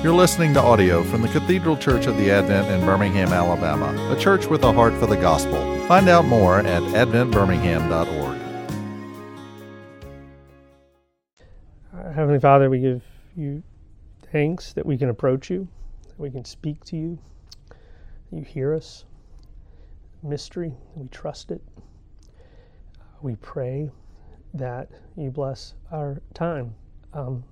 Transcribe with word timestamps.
You're 0.00 0.14
listening 0.14 0.54
to 0.54 0.62
audio 0.62 1.02
from 1.02 1.22
the 1.22 1.28
Cathedral 1.28 1.76
Church 1.76 2.06
of 2.06 2.16
the 2.18 2.30
Advent 2.30 2.70
in 2.70 2.86
Birmingham, 2.86 3.32
Alabama, 3.32 4.12
a 4.12 4.16
church 4.16 4.46
with 4.46 4.62
a 4.62 4.72
heart 4.72 4.94
for 4.94 5.06
the 5.06 5.16
gospel. 5.16 5.58
Find 5.88 6.08
out 6.08 6.24
more 6.24 6.60
at 6.60 6.84
adventbirmingham.org. 6.84 8.38
Heavenly 12.14 12.38
Father, 12.38 12.70
we 12.70 12.78
give 12.78 13.02
you 13.36 13.60
thanks 14.30 14.72
that 14.74 14.86
we 14.86 14.96
can 14.96 15.08
approach 15.08 15.50
you, 15.50 15.66
that 16.06 16.16
we 16.20 16.30
can 16.30 16.44
speak 16.44 16.84
to 16.84 16.96
you, 16.96 17.18
that 17.68 18.36
you 18.36 18.42
hear 18.44 18.74
us. 18.74 19.04
Mystery, 20.22 20.72
we 20.94 21.08
trust 21.08 21.50
it. 21.50 21.60
We 23.20 23.34
pray 23.34 23.90
that 24.54 24.90
you 25.16 25.32
bless 25.32 25.74
our 25.90 26.22
time 26.34 26.72
um, 27.12 27.42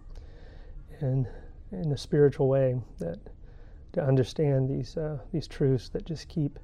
and 1.00 1.26
in 1.72 1.92
a 1.92 1.96
spiritual 1.96 2.48
way 2.48 2.76
that 2.98 3.18
to 3.92 4.02
understand 4.02 4.68
these 4.68 4.96
uh, 4.96 5.18
these 5.32 5.46
truths 5.46 5.88
that 5.88 6.04
just 6.04 6.28
keep 6.28 6.58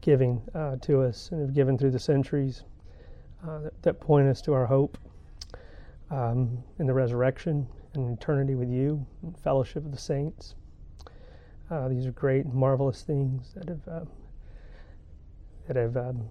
giving 0.00 0.40
uh, 0.54 0.76
to 0.76 1.02
us 1.02 1.30
and 1.32 1.40
have 1.40 1.54
given 1.54 1.76
through 1.76 1.90
the 1.90 1.98
centuries 1.98 2.62
uh, 3.46 3.60
that, 3.60 3.82
that, 3.82 4.00
point 4.00 4.28
us 4.28 4.40
to 4.40 4.52
our 4.52 4.66
hope 4.66 4.98
um, 6.10 6.58
in 6.78 6.86
the 6.86 6.94
resurrection 6.94 7.66
and 7.94 8.16
eternity 8.16 8.54
with 8.54 8.68
you 8.68 9.04
and 9.22 9.36
fellowship 9.38 9.84
of 9.84 9.90
the 9.92 9.98
saints. 9.98 10.54
Uh, 11.70 11.88
these 11.88 12.06
are 12.06 12.12
great 12.12 12.44
and 12.44 12.54
marvelous 12.54 13.02
things 13.02 13.52
that 13.54 13.68
have 13.68 13.88
uh, 13.88 14.04
that 15.66 15.76
have 15.76 15.96
um, 15.96 16.28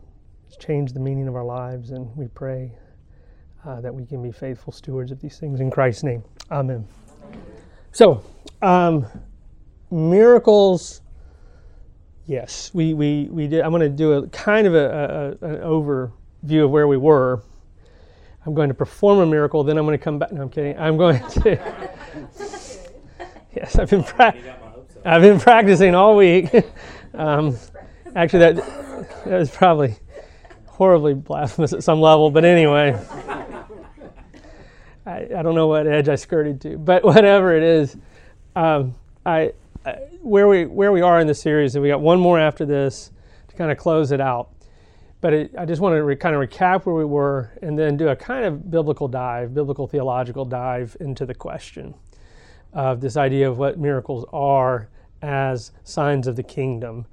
changed 0.59 0.95
the 0.95 0.99
meaning 0.99 1.27
of 1.27 1.35
our 1.35 1.45
lives, 1.45 1.91
and 1.91 2.15
we 2.15 2.27
pray 2.27 2.71
uh, 3.65 3.79
that 3.81 3.93
we 3.93 4.05
can 4.05 4.21
be 4.21 4.31
faithful 4.31 4.73
stewards 4.73 5.12
of 5.12 5.20
these 5.21 5.37
things 5.37 5.59
in 5.59 5.70
Christ's 5.70 6.03
name. 6.03 6.23
Amen. 6.49 6.87
So, 7.97 8.23
um, 8.61 9.07
miracles. 9.89 11.01
Yes, 12.27 12.70
we, 12.71 12.93
we, 12.93 13.27
we 13.31 13.48
did. 13.48 13.62
I'm 13.62 13.71
going 13.71 13.81
to 13.81 13.89
do 13.89 14.13
a 14.13 14.27
kind 14.27 14.67
of 14.67 14.76
a, 14.76 15.35
a, 15.41 15.45
an 15.48 15.55
overview 15.62 16.65
of 16.65 16.70
where 16.70 16.87
we 16.87 16.98
were. 16.98 17.41
I'm 18.45 18.54
going 18.54 18.67
to 18.67 18.76
perform 18.76 19.17
a 19.17 19.26
miracle, 19.26 19.63
then 19.63 19.79
I'm 19.79 19.85
going 19.85 19.98
to 19.98 20.04
come 20.04 20.20
back. 20.20 20.31
No, 20.31 20.43
I'm 20.43 20.49
kidding. 20.49 20.77
I'm 20.77 20.95
going 20.95 21.27
to. 21.27 21.49
yes, 23.55 23.79
I've 23.79 23.89
been 23.89 24.04
pra- 24.04 24.37
I've 25.04 25.23
been 25.23 25.39
practicing 25.39 25.95
all 25.95 26.15
week. 26.15 26.51
um, 27.15 27.57
actually, 28.15 28.41
that 28.41 28.55
that 29.26 29.39
was 29.39 29.49
probably 29.49 29.95
horribly 30.67 31.15
blasphemous 31.15 31.73
at 31.73 31.84
some 31.84 31.99
level, 31.99 32.29
but 32.29 32.45
anyway. 32.45 32.95
I, 35.18 35.40
I 35.40 35.41
don't 35.41 35.55
know 35.55 35.68
what 35.68 35.87
edge 35.87 36.10
I 36.10 36.15
skirted 36.15 36.62
to, 36.62 36.77
but 36.77 37.04
whatever 37.04 37.55
it 37.55 37.63
is, 37.63 37.98
um, 38.55 38.96
I, 39.26 39.54
I, 39.85 39.93
where 40.21 40.48
we 40.48 40.65
where 40.65 40.91
we 40.91 41.01
are 41.01 41.20
in 41.20 41.27
the 41.27 41.35
series, 41.35 41.76
and 41.76 41.84
we 41.84 41.90
got 41.90 42.01
one 42.01 42.20
more 42.20 42.40
after 42.40 42.65
this 42.65 43.12
to 43.48 43.55
kind 43.55 43.71
of 43.71 43.77
close 43.77 44.12
it 44.12 44.21
out. 44.21 44.49
But 45.20 45.34
it, 45.34 45.55
I 45.57 45.65
just 45.65 45.82
want 45.82 45.93
to 45.93 46.04
re, 46.04 46.15
kind 46.15 46.35
of 46.35 46.41
recap 46.41 46.85
where 46.85 46.95
we 46.95 47.05
were, 47.05 47.51
and 47.62 47.77
then 47.77 47.98
do 47.98 48.10
a 48.10 48.15
kind 48.15 48.45
of 48.45 48.70
biblical 48.70 49.07
dive, 49.07 49.54
biblical 49.54 49.88
theological 49.88 50.45
dive 50.45 50.95
into 50.99 51.26
the 51.26 51.34
question 51.34 51.95
of 52.73 53.01
this 53.01 53.18
idea 53.18 53.49
of 53.49 53.57
what 53.57 53.79
miracles 53.79 54.26
are 54.32 54.90
as 55.23 55.71
signs 55.84 56.27
of 56.27 56.35
the 56.35 56.43
kingdom, 56.43 57.05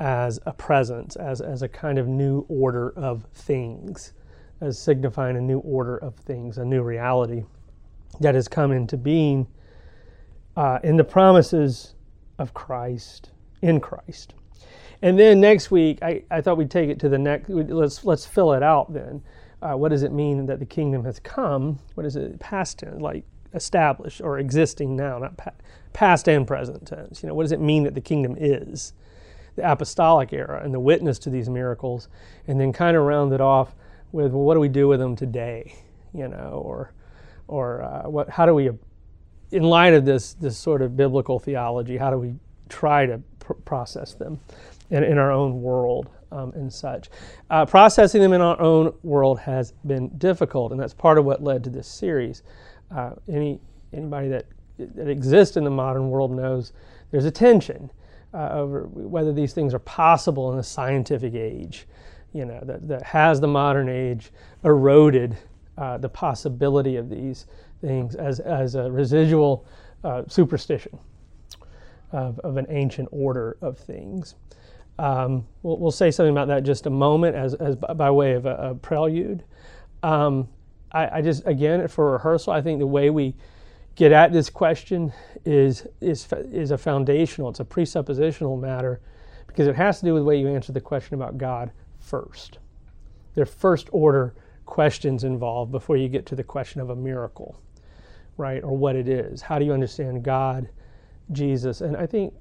as 0.00 0.40
a 0.46 0.52
presence, 0.52 1.14
as 1.14 1.40
as 1.40 1.62
a 1.62 1.68
kind 1.68 1.98
of 1.98 2.08
new 2.08 2.44
order 2.48 2.90
of 2.96 3.24
things 3.32 4.12
as 4.62 4.78
signifying 4.78 5.36
a 5.36 5.40
new 5.40 5.58
order 5.58 5.96
of 5.98 6.14
things, 6.14 6.56
a 6.56 6.64
new 6.64 6.82
reality 6.82 7.42
that 8.20 8.34
has 8.34 8.46
come 8.46 8.70
into 8.70 8.96
being 8.96 9.46
uh, 10.56 10.78
in 10.84 10.96
the 10.96 11.04
promises 11.04 11.94
of 12.38 12.54
Christ, 12.54 13.30
in 13.60 13.80
Christ. 13.80 14.34
And 15.02 15.18
then 15.18 15.40
next 15.40 15.72
week, 15.72 15.98
I, 16.00 16.22
I 16.30 16.40
thought 16.40 16.56
we'd 16.56 16.70
take 16.70 16.88
it 16.88 17.00
to 17.00 17.08
the 17.08 17.18
next, 17.18 17.48
let's, 17.48 18.04
let's 18.04 18.24
fill 18.24 18.52
it 18.52 18.62
out 18.62 18.92
then. 18.92 19.22
Uh, 19.60 19.72
what 19.72 19.88
does 19.88 20.04
it 20.04 20.12
mean 20.12 20.46
that 20.46 20.60
the 20.60 20.66
kingdom 20.66 21.04
has 21.04 21.18
come? 21.18 21.78
What 21.94 22.06
is 22.06 22.14
it 22.14 22.38
past 22.38 22.78
tense, 22.78 23.00
like 23.00 23.24
established 23.54 24.20
or 24.20 24.38
existing 24.38 24.94
now, 24.94 25.18
not 25.18 25.36
pa- 25.36 25.52
past 25.92 26.28
and 26.28 26.46
present 26.46 26.86
tense? 26.86 27.22
You 27.22 27.28
know, 27.28 27.34
what 27.34 27.42
does 27.42 27.52
it 27.52 27.60
mean 27.60 27.82
that 27.82 27.94
the 27.94 28.00
kingdom 28.00 28.36
is? 28.38 28.92
The 29.56 29.70
apostolic 29.70 30.32
era 30.32 30.62
and 30.64 30.72
the 30.72 30.80
witness 30.80 31.18
to 31.20 31.30
these 31.30 31.48
miracles, 31.48 32.08
and 32.46 32.60
then 32.60 32.72
kind 32.72 32.96
of 32.96 33.02
round 33.02 33.32
it 33.32 33.40
off 33.40 33.74
with 34.12 34.32
well, 34.32 34.42
what 34.44 34.54
do 34.54 34.60
we 34.60 34.68
do 34.68 34.88
with 34.88 35.00
them 35.00 35.16
today, 35.16 35.74
you 36.14 36.28
know, 36.28 36.62
or 36.64 36.92
or 37.48 37.82
uh, 37.82 38.08
what 38.08 38.28
how 38.30 38.46
do 38.46 38.54
we 38.54 38.70
in 39.50 39.62
light 39.62 39.94
of 39.94 40.04
this 40.04 40.34
this 40.34 40.56
sort 40.56 40.82
of 40.82 40.96
biblical 40.96 41.38
theology, 41.38 41.96
how 41.96 42.10
do 42.10 42.18
we 42.18 42.34
try 42.68 43.06
to 43.06 43.20
pr- 43.38 43.52
process 43.54 44.14
them 44.14 44.40
in, 44.90 45.04
in 45.04 45.18
our 45.18 45.32
own 45.32 45.62
world 45.62 46.10
um, 46.30 46.52
and 46.54 46.72
such? 46.72 47.10
Uh, 47.50 47.66
processing 47.66 48.20
them 48.20 48.32
in 48.32 48.40
our 48.40 48.60
own 48.60 48.94
world 49.02 49.40
has 49.40 49.72
been 49.86 50.08
difficult, 50.18 50.72
and 50.72 50.80
that's 50.80 50.94
part 50.94 51.18
of 51.18 51.24
what 51.24 51.42
led 51.42 51.64
to 51.64 51.70
this 51.70 51.88
series. 51.88 52.42
Uh, 52.90 53.12
any 53.28 53.60
anybody 53.92 54.28
that 54.28 54.46
that 54.78 55.08
exists 55.08 55.56
in 55.56 55.64
the 55.64 55.70
modern 55.70 56.10
world 56.10 56.30
knows 56.30 56.72
there's 57.10 57.24
a 57.26 57.30
tension 57.30 57.90
uh, 58.34 58.48
over 58.52 58.84
whether 58.84 59.32
these 59.32 59.52
things 59.52 59.74
are 59.74 59.78
possible 59.80 60.50
in 60.50 60.56
the 60.56 60.62
scientific 60.62 61.34
age 61.34 61.86
you 62.32 62.44
know, 62.44 62.60
that, 62.62 62.86
that 62.88 63.02
has 63.02 63.40
the 63.40 63.48
modern 63.48 63.88
age 63.88 64.32
eroded 64.64 65.36
uh, 65.78 65.98
the 65.98 66.08
possibility 66.08 66.96
of 66.96 67.08
these 67.08 67.46
things 67.80 68.14
as, 68.14 68.40
as 68.40 68.74
a 68.74 68.90
residual 68.90 69.66
uh, 70.04 70.22
superstition 70.28 70.98
of, 72.12 72.38
of 72.40 72.56
an 72.56 72.66
ancient 72.68 73.08
order 73.10 73.56
of 73.60 73.78
things. 73.78 74.34
Um, 74.98 75.46
we'll, 75.62 75.78
we'll, 75.78 75.90
say 75.90 76.10
something 76.10 76.32
about 76.32 76.48
that 76.48 76.64
just 76.64 76.86
a 76.86 76.90
moment 76.90 77.34
as, 77.34 77.54
as 77.54 77.76
by 77.76 78.10
way 78.10 78.32
of 78.32 78.44
a, 78.46 78.54
a 78.56 78.74
prelude. 78.74 79.42
Um, 80.02 80.48
I, 80.92 81.18
I, 81.18 81.22
just, 81.22 81.46
again, 81.46 81.86
for 81.88 82.12
rehearsal, 82.12 82.52
I 82.52 82.60
think 82.60 82.78
the 82.78 82.86
way 82.86 83.08
we 83.08 83.34
get 83.94 84.12
at 84.12 84.32
this 84.32 84.50
question 84.50 85.12
is, 85.44 85.86
is, 86.00 86.26
is 86.30 86.70
a 86.70 86.78
foundational, 86.78 87.48
it's 87.48 87.60
a 87.60 87.64
presuppositional 87.64 88.60
matter 88.60 89.00
because 89.46 89.66
it 89.66 89.76
has 89.76 90.00
to 90.00 90.04
do 90.04 90.14
with 90.14 90.22
the 90.22 90.26
way 90.26 90.38
you 90.38 90.48
answer 90.48 90.72
the 90.72 90.80
question 90.80 91.14
about 91.14 91.38
God 91.38 91.70
first. 92.12 92.58
There 93.34 93.42
are 93.42 93.46
first 93.46 93.88
order 93.90 94.34
questions 94.66 95.24
involved 95.24 95.72
before 95.72 95.96
you 95.96 96.10
get 96.10 96.26
to 96.26 96.36
the 96.36 96.44
question 96.44 96.82
of 96.82 96.90
a 96.90 96.94
miracle, 96.94 97.58
right? 98.36 98.62
Or 98.62 98.76
what 98.76 98.96
it 98.96 99.08
is. 99.08 99.40
How 99.40 99.58
do 99.58 99.64
you 99.64 99.72
understand 99.72 100.22
God, 100.22 100.68
Jesus? 101.32 101.80
And 101.80 101.96
I 101.96 102.04
think 102.04 102.34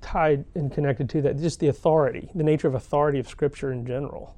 tied 0.00 0.44
and 0.54 0.72
connected 0.72 1.10
to 1.10 1.22
that, 1.22 1.40
just 1.40 1.58
the 1.58 1.66
authority, 1.66 2.30
the 2.36 2.44
nature 2.44 2.68
of 2.68 2.76
authority 2.76 3.18
of 3.18 3.28
Scripture 3.28 3.72
in 3.72 3.84
general. 3.84 4.36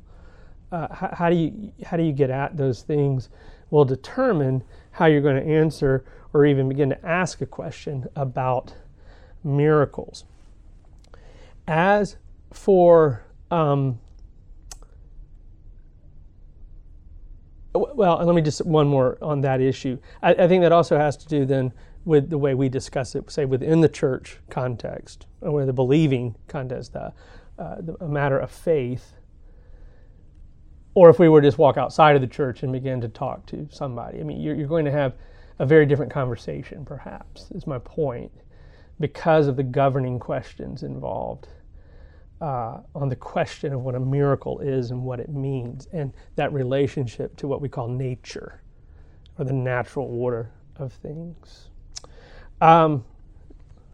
Uh, 0.72 0.92
how, 0.94 1.10
how, 1.12 1.28
do 1.28 1.36
you 1.36 1.70
how 1.84 1.98
do 1.98 2.02
you 2.02 2.12
get 2.12 2.30
at 2.30 2.56
those 2.56 2.80
things 2.80 3.28
will 3.68 3.84
determine 3.84 4.64
how 4.92 5.04
you're 5.04 5.20
going 5.20 5.36
to 5.36 5.50
answer 5.50 6.02
or 6.32 6.46
even 6.46 6.66
begin 6.66 6.88
to 6.88 7.06
ask 7.06 7.42
a 7.42 7.46
question 7.46 8.06
about 8.16 8.74
miracles. 9.44 10.24
As 11.68 12.16
for 12.50 13.23
um, 13.54 14.00
well, 17.72 18.24
let 18.24 18.34
me 18.34 18.42
just 18.42 18.66
one 18.66 18.88
more 18.88 19.16
on 19.22 19.42
that 19.42 19.60
issue. 19.60 19.96
I, 20.22 20.34
I, 20.34 20.48
think 20.48 20.62
that 20.62 20.72
also 20.72 20.98
has 20.98 21.16
to 21.18 21.28
do 21.28 21.44
then 21.44 21.72
with 22.04 22.30
the 22.30 22.38
way 22.38 22.54
we 22.54 22.68
discuss 22.68 23.14
it, 23.14 23.30
say 23.30 23.44
within 23.44 23.80
the 23.80 23.88
church 23.88 24.38
context, 24.50 25.26
or 25.40 25.64
the 25.66 25.72
believing 25.72 26.34
context, 26.48 26.94
the, 26.94 27.12
uh, 27.58 27.80
the, 27.80 27.96
a 28.00 28.08
matter 28.08 28.38
of 28.38 28.50
faith, 28.50 29.14
or 30.94 31.08
if 31.08 31.20
we 31.20 31.28
were 31.28 31.40
to 31.40 31.46
just 31.46 31.58
walk 31.58 31.76
outside 31.76 32.16
of 32.16 32.22
the 32.22 32.28
church 32.28 32.64
and 32.64 32.72
begin 32.72 33.00
to 33.00 33.08
talk 33.08 33.46
to 33.46 33.68
somebody. 33.70 34.18
I 34.18 34.24
mean, 34.24 34.40
you're, 34.40 34.56
you're 34.56 34.68
going 34.68 34.84
to 34.84 34.92
have 34.92 35.14
a 35.60 35.66
very 35.66 35.86
different 35.86 36.12
conversation, 36.12 36.84
perhaps, 36.84 37.52
is 37.52 37.68
my 37.68 37.78
point, 37.78 38.32
because 38.98 39.46
of 39.46 39.54
the 39.54 39.62
governing 39.62 40.18
questions 40.18 40.82
involved 40.82 41.46
uh, 42.44 42.82
on 42.94 43.08
the 43.08 43.16
question 43.16 43.72
of 43.72 43.80
what 43.80 43.94
a 43.94 44.00
miracle 44.00 44.60
is 44.60 44.90
and 44.90 45.02
what 45.02 45.18
it 45.18 45.30
means, 45.30 45.88
and 45.94 46.12
that 46.36 46.52
relationship 46.52 47.34
to 47.36 47.48
what 47.48 47.62
we 47.62 47.70
call 47.70 47.88
nature 47.88 48.60
or 49.38 49.46
the 49.46 49.52
natural 49.52 50.06
order 50.06 50.50
of 50.76 50.92
things. 50.92 51.70
Um, 52.60 53.02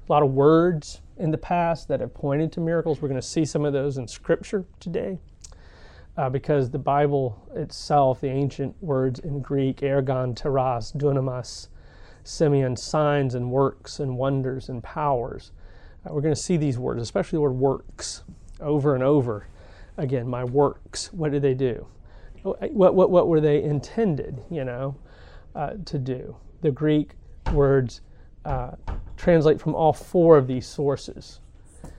a 0.08 0.12
lot 0.12 0.24
of 0.24 0.32
words 0.32 1.00
in 1.16 1.30
the 1.30 1.38
past 1.38 1.86
that 1.86 2.00
have 2.00 2.12
pointed 2.12 2.50
to 2.50 2.60
miracles. 2.60 3.00
We're 3.00 3.08
going 3.08 3.20
to 3.20 3.26
see 3.26 3.44
some 3.44 3.64
of 3.64 3.72
those 3.72 3.98
in 3.98 4.08
Scripture 4.08 4.64
today. 4.80 5.20
Uh, 6.16 6.28
because 6.28 6.70
the 6.70 6.78
Bible 6.78 7.40
itself, 7.54 8.20
the 8.20 8.28
ancient 8.28 8.74
words 8.82 9.20
in 9.20 9.40
Greek, 9.40 9.76
ergon, 9.76 10.34
teras, 10.34 10.92
dunamis, 10.92 11.68
semeion, 12.24 12.76
signs 12.76 13.36
and 13.36 13.52
works 13.52 14.00
and 14.00 14.18
wonders 14.18 14.68
and 14.68 14.82
powers, 14.82 15.52
uh, 16.04 16.12
we're 16.12 16.20
going 16.20 16.34
to 16.34 16.40
see 16.40 16.56
these 16.56 16.78
words, 16.78 17.00
especially 17.00 17.36
the 17.36 17.42
word 17.42 17.52
works, 17.52 18.24
over 18.60 18.94
and 18.94 19.02
over 19.02 19.46
again. 19.96 20.28
My 20.28 20.44
works, 20.44 21.12
what 21.12 21.32
did 21.32 21.42
they 21.42 21.54
do? 21.54 21.86
What, 22.42 22.94
what, 22.94 23.10
what 23.10 23.28
were 23.28 23.40
they 23.40 23.62
intended, 23.62 24.42
you 24.50 24.64
know, 24.64 24.96
uh, 25.54 25.74
to 25.84 25.98
do? 25.98 26.36
The 26.62 26.70
Greek 26.70 27.12
words 27.52 28.00
uh, 28.44 28.72
translate 29.16 29.60
from 29.60 29.74
all 29.74 29.92
four 29.92 30.38
of 30.38 30.46
these 30.46 30.66
sources 30.66 31.40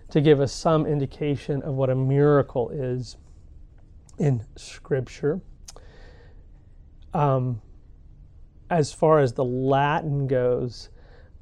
to 0.10 0.22
give 0.22 0.42
us 0.42 0.52
some 0.52 0.86
indication 0.86 1.62
of 1.62 1.76
what 1.76 1.90
a 1.90 1.96
miracle 1.96 2.70
is 2.72 3.18
in 4.18 4.44
Scripture. 4.56 5.40
Um, 7.14 7.62
as 8.70 8.94
far 8.94 9.20
as 9.20 9.34
the 9.34 9.44
Latin 9.44 10.28
goes, 10.28 10.90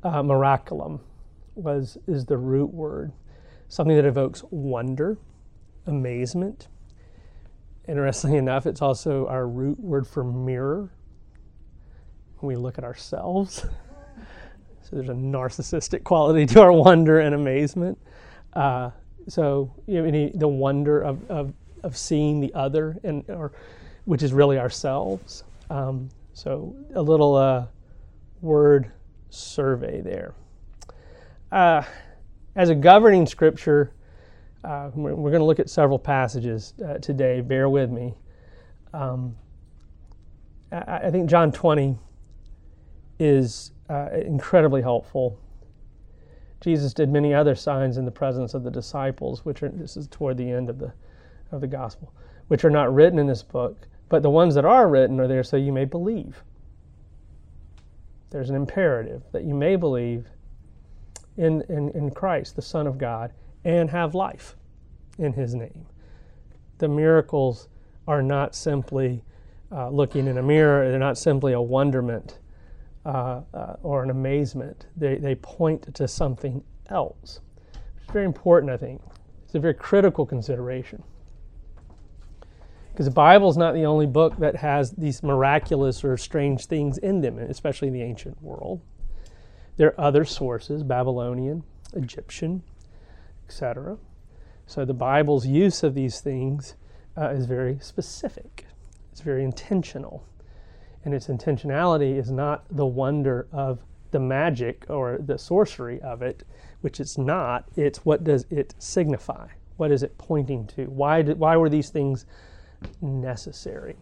uh, 0.03 0.21
miraculum 0.23 0.99
was 1.55 1.97
is 2.07 2.25
the 2.25 2.37
root 2.37 2.73
word, 2.73 3.11
something 3.69 3.95
that 3.95 4.05
evokes 4.05 4.43
wonder, 4.49 5.17
amazement. 5.85 6.67
Interestingly 7.87 8.37
enough, 8.37 8.65
it's 8.65 8.81
also 8.81 9.27
our 9.27 9.47
root 9.47 9.79
word 9.79 10.05
for 10.05 10.23
mirror. 10.23 10.91
When 12.39 12.47
we 12.47 12.55
look 12.55 12.77
at 12.77 12.83
ourselves, 12.83 13.65
so 14.81 14.95
there's 14.95 15.09
a 15.09 15.13
narcissistic 15.13 16.03
quality 16.03 16.45
to 16.47 16.61
our 16.61 16.71
wonder 16.71 17.19
and 17.19 17.35
amazement. 17.35 17.97
Uh, 18.53 18.91
so 19.27 19.73
you 19.87 20.01
know, 20.01 20.31
the 20.33 20.47
wonder 20.47 21.01
of, 21.01 21.29
of, 21.29 21.53
of 21.83 21.95
seeing 21.95 22.39
the 22.39 22.53
other, 22.53 22.97
and 23.03 23.23
or 23.29 23.51
which 24.05 24.23
is 24.23 24.33
really 24.33 24.57
ourselves. 24.57 25.43
Um, 25.69 26.09
so 26.33 26.75
a 26.95 27.01
little 27.01 27.35
uh, 27.35 27.65
word 28.41 28.91
survey 29.29 30.01
there. 30.01 30.33
Uh, 31.51 31.83
as 32.55 32.69
a 32.69 32.75
governing 32.75 33.25
scripture, 33.25 33.93
uh, 34.63 34.91
we're, 34.93 35.13
going 35.13 35.39
to 35.39 35.45
look 35.45 35.59
at 35.59 35.69
several 35.69 35.97
passages 35.97 36.73
uh, 36.85 36.97
today. 36.97 37.41
Bear 37.41 37.69
with 37.69 37.89
me. 37.89 38.13
Um, 38.93 39.35
I, 40.71 40.99
I, 41.03 41.11
think 41.11 41.29
John 41.29 41.51
20 41.51 41.97
is 43.19 43.71
uh, 43.89 44.09
incredibly 44.13 44.81
helpful. 44.81 45.39
Jesus 46.61 46.93
did 46.93 47.09
many 47.09 47.33
other 47.33 47.55
signs 47.55 47.97
in 47.97 48.03
the 48.03 48.11
presence 48.11 48.53
of 48.53 48.63
the 48.63 48.71
disciples, 48.71 49.45
which 49.45 49.63
are 49.63 49.69
this 49.69 49.95
is 49.95 50.07
toward 50.07 50.37
the 50.37 50.49
end 50.49 50.69
of 50.69 50.77
the 50.77 50.91
of 51.51 51.61
the 51.61 51.67
gospel, 51.67 52.13
which 52.47 52.65
are 52.65 52.69
not 52.69 52.93
written 52.93 53.17
in 53.17 53.27
this 53.27 53.41
book, 53.41 53.87
but 54.09 54.21
the 54.21 54.29
ones 54.29 54.55
that 54.55 54.65
are 54.65 54.89
written 54.89 55.19
are 55.19 55.27
there 55.27 55.43
so 55.43 55.55
you 55.55 55.71
may 55.71 55.85
believe. 55.85 56.43
There's 58.29 58.49
an 58.49 58.55
imperative 58.55 59.23
that 59.31 59.43
you 59.43 59.55
may 59.55 59.75
believe 59.75 60.27
in, 61.37 61.61
in, 61.69 61.89
in 61.89 62.11
Christ, 62.11 62.55
the 62.55 62.61
Son 62.61 62.87
of 62.87 62.97
God, 62.97 63.31
and 63.63 63.89
have 63.89 64.15
life 64.15 64.55
in 65.17 65.33
His 65.33 65.55
name. 65.55 65.85
The 66.77 66.87
miracles 66.87 67.67
are 68.07 68.21
not 68.21 68.55
simply 68.55 69.23
uh, 69.71 69.89
looking 69.89 70.27
in 70.27 70.37
a 70.37 70.43
mirror, 70.43 70.89
they're 70.89 70.99
not 70.99 71.17
simply 71.17 71.53
a 71.53 71.61
wonderment 71.61 72.39
uh, 73.05 73.41
uh, 73.53 73.75
or 73.83 74.03
an 74.03 74.09
amazement. 74.09 74.87
They, 74.97 75.15
they 75.15 75.35
point 75.35 75.93
to 75.95 76.07
something 76.07 76.63
else. 76.89 77.39
It's 77.73 78.11
very 78.11 78.25
important, 78.25 78.71
I 78.71 78.77
think. 78.77 79.01
It's 79.45 79.55
a 79.55 79.59
very 79.59 79.73
critical 79.73 80.25
consideration. 80.25 81.03
Because 82.91 83.05
the 83.05 83.11
Bible 83.11 83.49
is 83.49 83.57
not 83.57 83.73
the 83.73 83.85
only 83.85 84.05
book 84.05 84.37
that 84.39 84.57
has 84.57 84.91
these 84.91 85.23
miraculous 85.23 86.03
or 86.03 86.17
strange 86.17 86.65
things 86.65 86.97
in 86.97 87.21
them, 87.21 87.39
especially 87.39 87.87
in 87.87 87.93
the 87.93 88.01
ancient 88.01 88.41
world. 88.43 88.81
There 89.79 89.97
are 89.97 90.07
other 90.07 90.25
sources 90.25 90.83
Babylonian, 90.83 91.63
Egyptian, 91.93 92.63
etc. 93.47 93.97
So 94.67 94.83
the 94.83 94.93
Bible's 94.93 95.47
use 95.47 95.83
of 95.83 95.95
these 95.95 96.19
things 96.19 96.75
uh, 97.17 97.29
is 97.29 97.45
very 97.45 97.79
specific, 97.79 98.65
it's 99.09 99.21
very 99.21 99.41
intentional. 99.41 100.25
And 101.05 101.13
its 101.13 101.27
intentionality 101.27 102.17
is 102.19 102.29
not 102.29 102.65
the 102.69 102.85
wonder 102.85 103.47
of 103.53 103.79
the 104.11 104.19
magic 104.19 104.85
or 104.89 105.17
the 105.17 105.37
sorcery 105.37 106.01
of 106.01 106.21
it, 106.21 106.43
which 106.81 106.99
it's 106.99 107.17
not. 107.17 107.69
It's 107.77 107.99
what 107.99 108.25
does 108.25 108.45
it 108.49 108.75
signify? 108.79 109.47
What 109.77 109.91
is 109.91 110.03
it 110.03 110.17
pointing 110.17 110.67
to? 110.75 110.87
Why, 110.87 111.21
did, 111.21 111.39
why 111.39 111.55
were 111.55 111.69
these 111.69 111.89
things 111.89 112.25
necessary? 112.99 113.95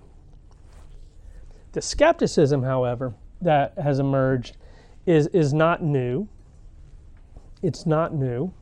The 1.73 1.83
skepticism, 1.83 2.63
however, 2.63 3.13
that 3.41 3.77
has 3.77 3.99
emerged 3.99 4.57
is, 5.07 5.27
is 5.27 5.53
not 5.53 5.81
new. 5.81 6.27
It's 7.63 7.87
not 7.87 8.13
new. 8.13 8.53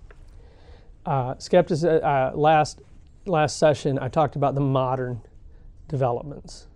Uh, 1.05 1.35
skepticism, 1.37 1.99
uh, 2.03 2.31
last, 2.33 2.81
last 3.25 3.57
session, 3.57 3.99
I 3.99 4.07
talked 4.07 4.37
about 4.37 4.55
the 4.55 4.61
modern 4.61 5.21
developments 5.89 6.67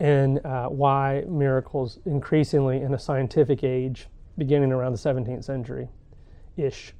and 0.00 0.44
uh, 0.44 0.68
why 0.68 1.24
miracles 1.26 1.98
increasingly 2.04 2.82
in 2.82 2.94
a 2.94 2.98
scientific 2.98 3.64
age, 3.64 4.06
beginning 4.36 4.72
around 4.72 4.92
the 4.92 4.98
17th 4.98 5.44
century 5.44 5.88
ish, 6.56 6.92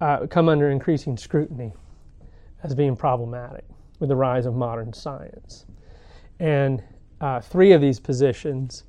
uh, 0.00 0.26
come 0.26 0.48
under 0.48 0.70
increasing 0.70 1.16
scrutiny 1.16 1.72
as 2.62 2.74
being 2.74 2.96
problematic 2.96 3.64
with 3.98 4.08
the 4.08 4.16
rise 4.16 4.46
of 4.46 4.54
modern 4.54 4.92
science. 4.92 5.64
And 6.38 6.82
uh, 7.20 7.40
three 7.40 7.72
of 7.72 7.80
these 7.80 7.98
positions 7.98 8.84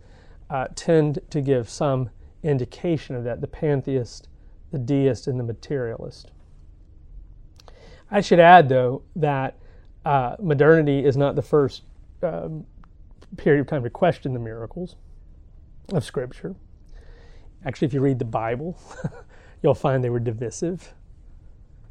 uh, 0.49 0.67
tend 0.75 1.19
to 1.29 1.41
give 1.41 1.69
some 1.69 2.09
indication 2.43 3.15
of 3.15 3.23
that 3.23 3.41
the 3.41 3.47
pantheist, 3.47 4.29
the 4.71 4.79
deist, 4.79 5.27
and 5.27 5.39
the 5.39 5.43
materialist. 5.43 6.31
I 8.09 8.21
should 8.21 8.39
add, 8.39 8.69
though, 8.69 9.03
that 9.15 9.57
uh, 10.05 10.37
modernity 10.39 11.03
is 11.03 11.17
not 11.17 11.35
the 11.35 11.41
first 11.41 11.83
um, 12.23 12.65
period 13.35 13.61
of 13.61 13.67
time 13.67 13.83
to 13.83 13.89
question 13.89 14.33
the 14.33 14.39
miracles 14.39 14.95
of 15.91 16.03
Scripture. 16.03 16.55
Actually, 17.65 17.87
if 17.87 17.93
you 17.93 17.99
read 17.99 18.19
the 18.19 18.25
Bible, 18.25 18.79
you'll 19.63 19.73
find 19.73 20.03
they 20.03 20.09
were 20.09 20.19
divisive. 20.19 20.93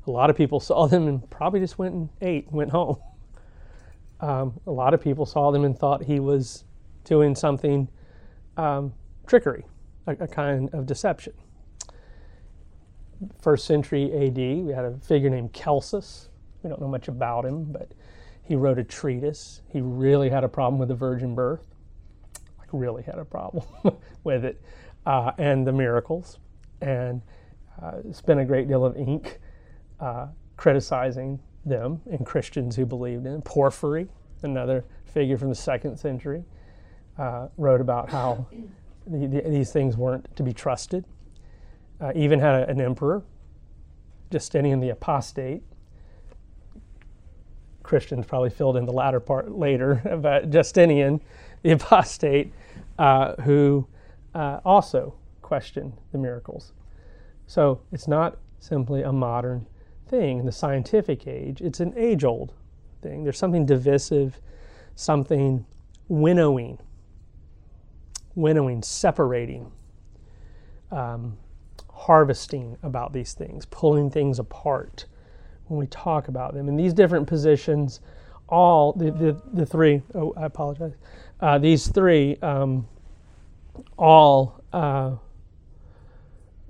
A 0.07 0.11
lot 0.11 0.31
of 0.31 0.37
people 0.37 0.61
saw 0.61 0.87
them 0.87 1.09
and 1.09 1.29
probably 1.29 1.61
just 1.61 1.79
went 1.79 1.95
and 1.95 2.09
ate, 2.21 2.51
went 2.51 2.71
home. 2.71 2.97
Um, 4.19 4.59
a 4.67 4.71
lot 4.71 4.95
of 4.95 5.03
people 5.03 5.27
saw 5.27 5.51
them 5.51 5.63
and 5.63 5.79
thought 5.79 6.03
he 6.03 6.21
was 6.21 6.65
doing 7.05 7.35
something 7.35 7.87
um, 8.57 8.93
trickery, 9.27 9.65
a, 10.07 10.13
a, 10.13 10.29
kind 10.29 10.71
of 10.73 10.87
deception. 10.87 11.33
First 13.41 13.67
century 13.67 14.13
AD, 14.13 14.37
we 14.37 14.73
had 14.73 14.85
a 14.85 14.99
figure 14.99 15.31
named 15.31 15.53
Celsus. 15.53 16.29
We 16.63 16.71
don't 16.71 16.81
know 16.81 16.89
much 16.89 17.09
about 17.09 17.45
him, 17.45 17.65
but 17.65 17.93
he 18.43 18.57
wrote 18.57 18.79
a 18.79 18.85
treatise. 18.85 19.63
He 19.69 19.81
really 19.81 20.31
had 20.31 20.45
a 20.45 20.49
problem 20.49 20.79
with 20.79 20.89
the 20.89 20.95
virgin 20.95 21.35
birth, 21.35 21.67
like 22.59 22.69
really 22.73 23.03
had 23.03 23.19
a 23.19 23.25
problem 23.25 23.65
with 24.25 24.45
it, 24.45 24.63
uh, 25.07 25.33
and 25.39 25.67
the 25.67 25.73
miracles, 25.73 26.39
and 26.81 27.23
uh, 27.83 27.99
spent 28.13 28.41
a 28.41 28.45
great 28.45 28.69
deal 28.69 28.85
of 28.85 28.97
ink 28.97 29.41
uh, 30.01 30.27
criticizing 30.57 31.41
them 31.65 32.01
and 32.11 32.25
Christians 32.25 32.77
who 32.77 32.87
believed 32.87 33.27
in. 33.27 33.35
It. 33.35 33.45
Porphyry, 33.45 34.09
another 34.43 34.85
figure 35.05 35.37
from 35.37 35.49
the 35.49 35.55
second 35.55 35.99
century, 35.99 36.45
uh, 37.19 37.49
wrote 37.57 37.81
about 37.81 38.11
how 38.11 38.47
the, 39.07 39.27
the, 39.27 39.43
these 39.49 39.73
things 39.73 39.97
weren't 39.97 40.35
to 40.37 40.43
be 40.43 40.53
trusted. 40.53 41.05
Uh, 42.01 42.13
even 42.15 42.39
had 42.39 42.63
a, 42.63 42.69
an 42.69 42.81
emperor, 42.81 43.23
Justinian 44.31 44.81
the 44.81 44.91
Apostate, 44.91 45.63
Christians 47.87 48.27
probably 48.27 48.51
filled 48.51 48.77
in 48.77 48.85
the 48.85 48.93
latter 48.93 49.21
part 49.21 49.51
later, 49.53 50.03
but 50.23 50.51
Justinian, 50.51 51.23
the 51.63 51.71
apostate, 51.73 52.53
uh, 52.99 53.35
who 53.43 53.87
uh, 54.35 54.61
also 54.65 55.15
questioned 55.41 55.95
the 56.13 56.19
miracles. 56.19 56.73
So 57.47 57.81
it's 57.93 58.09
not 58.09 58.37
simply 58.59 59.03
a 59.03 59.13
modern 59.13 59.67
thing 60.09 60.41
in 60.41 60.47
the 60.47 60.53
scientific 60.53 61.27
age, 61.27 61.61
it's 61.61 61.81
an 61.81 61.95
age 61.97 62.25
old 62.25 62.53
thing. 63.03 63.25
There's 63.25 63.39
something 63.39 63.65
divisive, 63.65 64.41
something 64.95 65.65
winnowing, 66.09 66.79
winnowing, 68.37 68.83
separating, 68.83 69.73
um, 70.93 71.37
harvesting 71.91 72.77
about 72.85 73.13
these 73.13 73.33
things, 73.33 73.67
pulling 73.67 74.11
things 74.11 74.39
apart 74.39 75.07
when 75.67 75.81
we 75.81 75.87
talk 75.89 76.29
about 76.29 76.55
them. 76.55 76.69
And 76.69 76.79
these 76.79 76.93
different 76.93 77.27
positions, 77.27 78.01
all 78.49 78.93
the, 78.93 79.11
the, 79.11 79.43
the 79.53 79.67
three, 79.67 80.03
oh, 80.15 80.33
I 80.37 80.45
apologize, 80.45 80.93
uh, 81.41 81.59
these 81.59 81.89
three 81.89 82.37
um, 82.43 82.87
all 83.99 84.63
uh, 84.73 85.17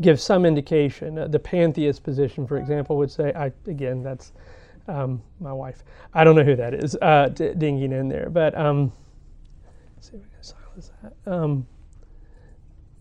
give 0.00 0.20
some 0.20 0.46
indication. 0.46 1.18
Uh, 1.18 1.26
the 1.28 1.38
pantheist 1.38 2.02
position, 2.02 2.46
for 2.46 2.56
example, 2.56 2.96
would 2.96 3.10
say, 3.10 3.32
I, 3.34 3.52
again, 3.66 4.02
that's 4.02 4.32
um, 4.88 5.22
my 5.40 5.52
wife. 5.52 5.82
I 6.14 6.24
don't 6.24 6.36
know 6.36 6.44
who 6.44 6.56
that 6.56 6.74
is 6.74 6.96
uh, 7.02 7.28
d- 7.28 7.54
dinging 7.58 7.92
in 7.92 8.08
there, 8.08 8.30
but 8.30 8.56
um, 8.56 8.92
see 10.00 10.16
if 10.16 10.22
we 10.22 10.28
can 10.30 10.42
silence 10.82 10.92
that. 11.02 11.32
Um, 11.32 11.66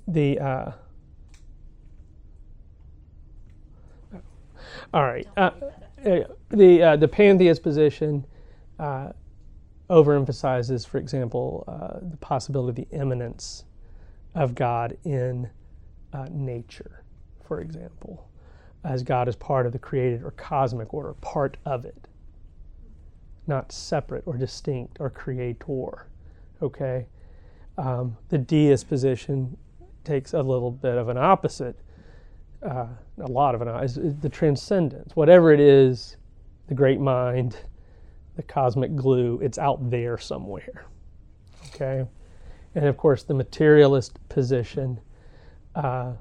the 0.07 0.39
uh, 0.39 0.71
all 4.93 5.03
right. 5.03 5.27
Uh, 5.35 5.51
uh, 6.05 6.19
the 6.49 6.81
uh, 6.83 6.95
the 6.95 7.07
pantheist 7.07 7.63
position 7.63 8.25
uh, 8.79 9.09
overemphasizes, 9.89 10.87
for 10.87 10.97
example, 10.97 11.63
uh, 11.67 11.99
the 12.09 12.17
possibility 12.17 12.83
of 12.83 12.89
the 12.89 12.97
immanence 12.97 13.65
of 14.35 14.55
God 14.55 14.97
in 15.03 15.49
nature, 16.31 17.03
for 17.43 17.59
example, 17.59 18.29
as 18.83 19.03
God 19.03 19.27
is 19.27 19.35
part 19.35 19.65
of 19.65 19.73
the 19.73 19.79
created 19.79 20.23
or 20.23 20.31
cosmic 20.31 20.93
order, 20.93 21.13
part 21.15 21.57
of 21.65 21.85
it, 21.85 22.07
not 23.47 23.71
separate 23.71 24.23
or 24.25 24.37
distinct 24.37 24.97
or 24.99 25.09
creator. 25.09 26.07
Okay? 26.61 27.07
Um, 27.77 28.17
the 28.29 28.37
deist 28.37 28.87
position 28.87 29.57
takes 30.03 30.33
a 30.33 30.41
little 30.41 30.71
bit 30.71 30.97
of 30.97 31.09
an 31.09 31.17
opposite, 31.17 31.75
uh, 32.63 32.87
a 33.19 33.27
lot 33.27 33.55
of 33.55 33.61
an 33.61 33.67
is 33.83 33.99
the 34.21 34.29
transcendence. 34.29 35.15
Whatever 35.15 35.51
it 35.51 35.59
is, 35.59 36.17
the 36.67 36.73
great 36.73 36.99
mind, 36.99 37.57
the 38.35 38.43
cosmic 38.43 38.95
glue, 38.95 39.39
it's 39.41 39.57
out 39.57 39.89
there 39.89 40.17
somewhere. 40.17 40.85
Okay? 41.67 42.05
And 42.75 42.85
of 42.85 42.97
course, 42.97 43.23
the 43.23 43.33
materialist 43.33 44.17
position 44.29 44.99
uh, 45.75 46.13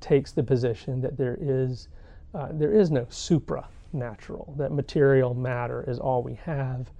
takes 0.00 0.32
the 0.32 0.42
position 0.42 1.00
that 1.00 1.16
there 1.16 1.38
is, 1.40 1.88
uh, 2.34 2.48
there 2.52 2.72
is 2.72 2.90
no 2.90 3.04
supranatural, 3.06 4.56
that 4.56 4.72
material 4.72 5.34
matter 5.34 5.84
is 5.88 5.98
all 5.98 6.22
we 6.22 6.34
have, 6.34 6.90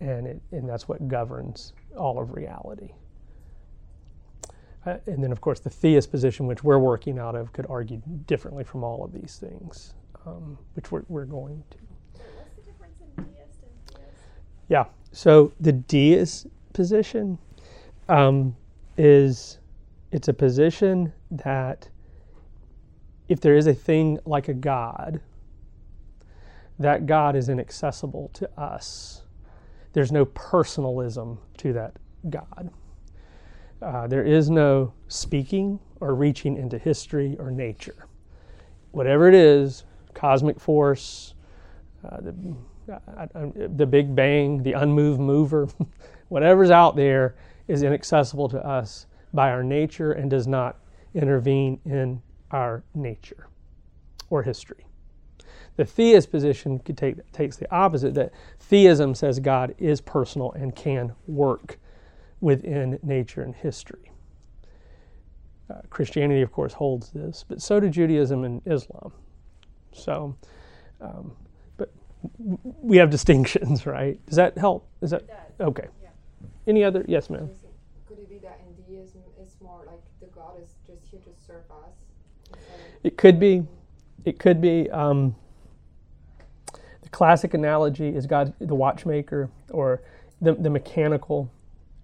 and, 0.00 0.26
it, 0.26 0.40
and 0.52 0.68
that's 0.68 0.88
what 0.88 1.08
governs 1.08 1.72
all 1.96 2.18
of 2.20 2.32
reality. 2.32 2.92
Uh, 4.84 4.98
and 5.06 5.22
then, 5.22 5.32
of 5.32 5.40
course, 5.40 5.58
the 5.58 5.70
theist 5.70 6.10
position, 6.10 6.46
which 6.46 6.62
we're 6.62 6.78
working 6.78 7.18
out 7.18 7.34
of, 7.34 7.52
could 7.52 7.66
argue 7.68 8.00
differently 8.26 8.62
from 8.62 8.84
all 8.84 9.04
of 9.04 9.12
these 9.12 9.38
things, 9.40 9.94
um, 10.26 10.56
which 10.74 10.92
we're, 10.92 11.02
we're 11.08 11.24
going 11.24 11.62
to. 11.70 11.78
What's 12.36 12.54
the 12.54 12.62
difference 12.62 12.94
in 13.00 13.24
deist 13.24 13.62
and? 13.90 14.00
Yeah. 14.68 14.84
So 15.10 15.52
the 15.60 15.72
deist 15.72 16.46
position 16.72 17.38
um, 18.08 18.54
is 18.96 19.58
it's 20.12 20.28
a 20.28 20.34
position 20.34 21.12
that 21.30 21.88
if 23.28 23.40
there 23.40 23.56
is 23.56 23.66
a 23.66 23.74
thing 23.74 24.20
like 24.24 24.48
a 24.48 24.54
God, 24.54 25.20
that 26.78 27.06
God 27.06 27.34
is 27.34 27.48
inaccessible 27.48 28.30
to 28.34 28.48
us. 28.60 29.22
There's 29.96 30.12
no 30.12 30.26
personalism 30.26 31.38
to 31.56 31.72
that 31.72 31.94
God. 32.28 32.70
Uh, 33.80 34.06
there 34.06 34.24
is 34.24 34.50
no 34.50 34.92
speaking 35.08 35.80
or 36.00 36.14
reaching 36.14 36.58
into 36.58 36.76
history 36.76 37.34
or 37.38 37.50
nature. 37.50 38.06
Whatever 38.90 39.26
it 39.26 39.34
is, 39.34 39.84
cosmic 40.12 40.60
force, 40.60 41.32
uh, 42.04 42.18
the, 42.20 42.56
uh, 42.92 43.26
uh 43.34 43.46
the 43.74 43.86
Big 43.86 44.14
Bang, 44.14 44.62
the 44.62 44.74
unmoved 44.74 45.18
mover, 45.18 45.66
whatever's 46.28 46.70
out 46.70 46.94
there 46.94 47.34
is 47.66 47.82
inaccessible 47.82 48.50
to 48.50 48.62
us 48.66 49.06
by 49.32 49.50
our 49.50 49.64
nature 49.64 50.12
and 50.12 50.30
does 50.30 50.46
not 50.46 50.76
intervene 51.14 51.80
in 51.86 52.20
our 52.50 52.84
nature 52.94 53.48
or 54.28 54.42
history. 54.42 54.85
The 55.76 55.84
theist 55.84 56.30
position 56.30 56.78
take, 56.78 57.30
takes 57.32 57.56
the 57.56 57.72
opposite 57.74 58.14
that 58.14 58.32
theism 58.58 59.14
says 59.14 59.38
God 59.38 59.74
is 59.78 60.00
personal 60.00 60.52
and 60.52 60.74
can 60.74 61.12
work 61.26 61.78
within 62.40 62.98
nature 63.02 63.42
and 63.42 63.54
history. 63.54 64.10
Uh, 65.68 65.80
Christianity, 65.90 66.42
of 66.42 66.52
course, 66.52 66.72
holds 66.72 67.10
this, 67.10 67.44
but 67.46 67.60
so 67.60 67.80
do 67.80 67.90
Judaism 67.90 68.44
and 68.44 68.62
Islam. 68.66 69.12
So, 69.92 70.36
um, 71.00 71.32
but 71.76 71.92
we 72.62 72.96
have 72.98 73.10
distinctions, 73.16 73.84
right? 73.84 74.24
Does 74.26 74.36
that 74.36 74.56
help? 74.56 74.88
Is 75.02 75.10
that 75.10 75.24
okay? 75.60 75.88
Yeah. 76.02 76.08
Any 76.66 76.84
other? 76.84 77.04
Yes, 77.08 77.28
ma'am. 77.28 77.50
Could 78.06 78.18
it 78.18 78.28
be 78.30 78.38
that 78.38 78.60
in 78.66 78.94
deism 78.94 79.22
it's 79.40 79.60
more 79.60 79.82
like 79.86 80.00
the 80.20 80.26
God 80.26 80.52
is 80.62 80.74
just 80.86 81.02
here 81.10 81.20
to 81.20 81.30
serve 81.46 81.64
us? 81.70 82.58
It 83.02 83.18
could 83.18 83.40
be. 83.40 83.64
It 84.24 84.38
could 84.38 84.60
be. 84.60 84.88
Um, 84.90 85.34
the 85.45 85.45
classic 87.16 87.54
analogy 87.54 88.14
is 88.14 88.26
God, 88.26 88.52
the 88.58 88.74
watchmaker, 88.74 89.48
or 89.70 90.02
the, 90.42 90.52
the 90.52 90.68
mechanical 90.68 91.50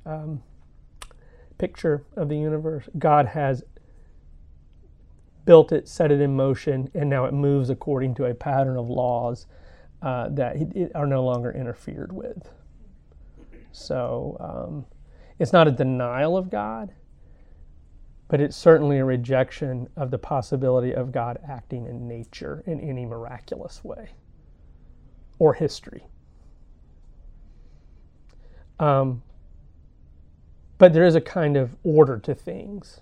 um, 0.07 0.42
picture 1.59 2.02
of 2.16 2.31
the 2.31 2.35
universe. 2.35 2.88
God 2.99 3.26
has 3.26 3.62
built 5.45 5.71
it, 5.71 5.87
set 5.87 6.11
it 6.11 6.23
in 6.23 6.35
motion, 6.35 6.90
and 6.95 7.11
now 7.11 7.26
it 7.26 7.35
moves 7.35 7.69
according 7.69 8.14
to 8.14 8.25
a 8.25 8.33
pattern 8.33 8.78
of 8.78 8.88
laws 8.88 9.45
uh, 10.00 10.31
that 10.31 10.57
are 10.95 11.07
no 11.07 11.23
longer 11.23 11.52
interfered 11.52 12.11
with. 12.11 12.49
So 13.71 14.38
um, 14.40 14.87
it's 15.38 15.52
not 15.52 15.69
a 15.69 15.73
denial 15.73 16.38
of 16.38 16.49
God, 16.49 16.90
but 18.28 18.40
it's 18.40 18.57
certainly 18.57 18.97
a 18.97 19.04
rejection 19.04 19.90
of 19.95 20.11
the 20.11 20.16
possibility 20.16 20.95
of 20.95 21.12
God 21.12 21.38
acting 21.47 21.85
in 21.85 22.09
nature 22.09 22.62
in 22.66 22.81
any 22.81 23.04
miraculous 23.04 23.85
way 23.85 24.09
or 25.43 25.55
history. 25.55 26.05
Um, 28.79 29.23
but 30.79 30.93
there 30.93 31.05
is 31.05 31.17
a 31.17 31.21
kind 31.21 31.57
of 31.57 31.77
order 31.85 32.19
to 32.21 32.35
things 32.35 33.01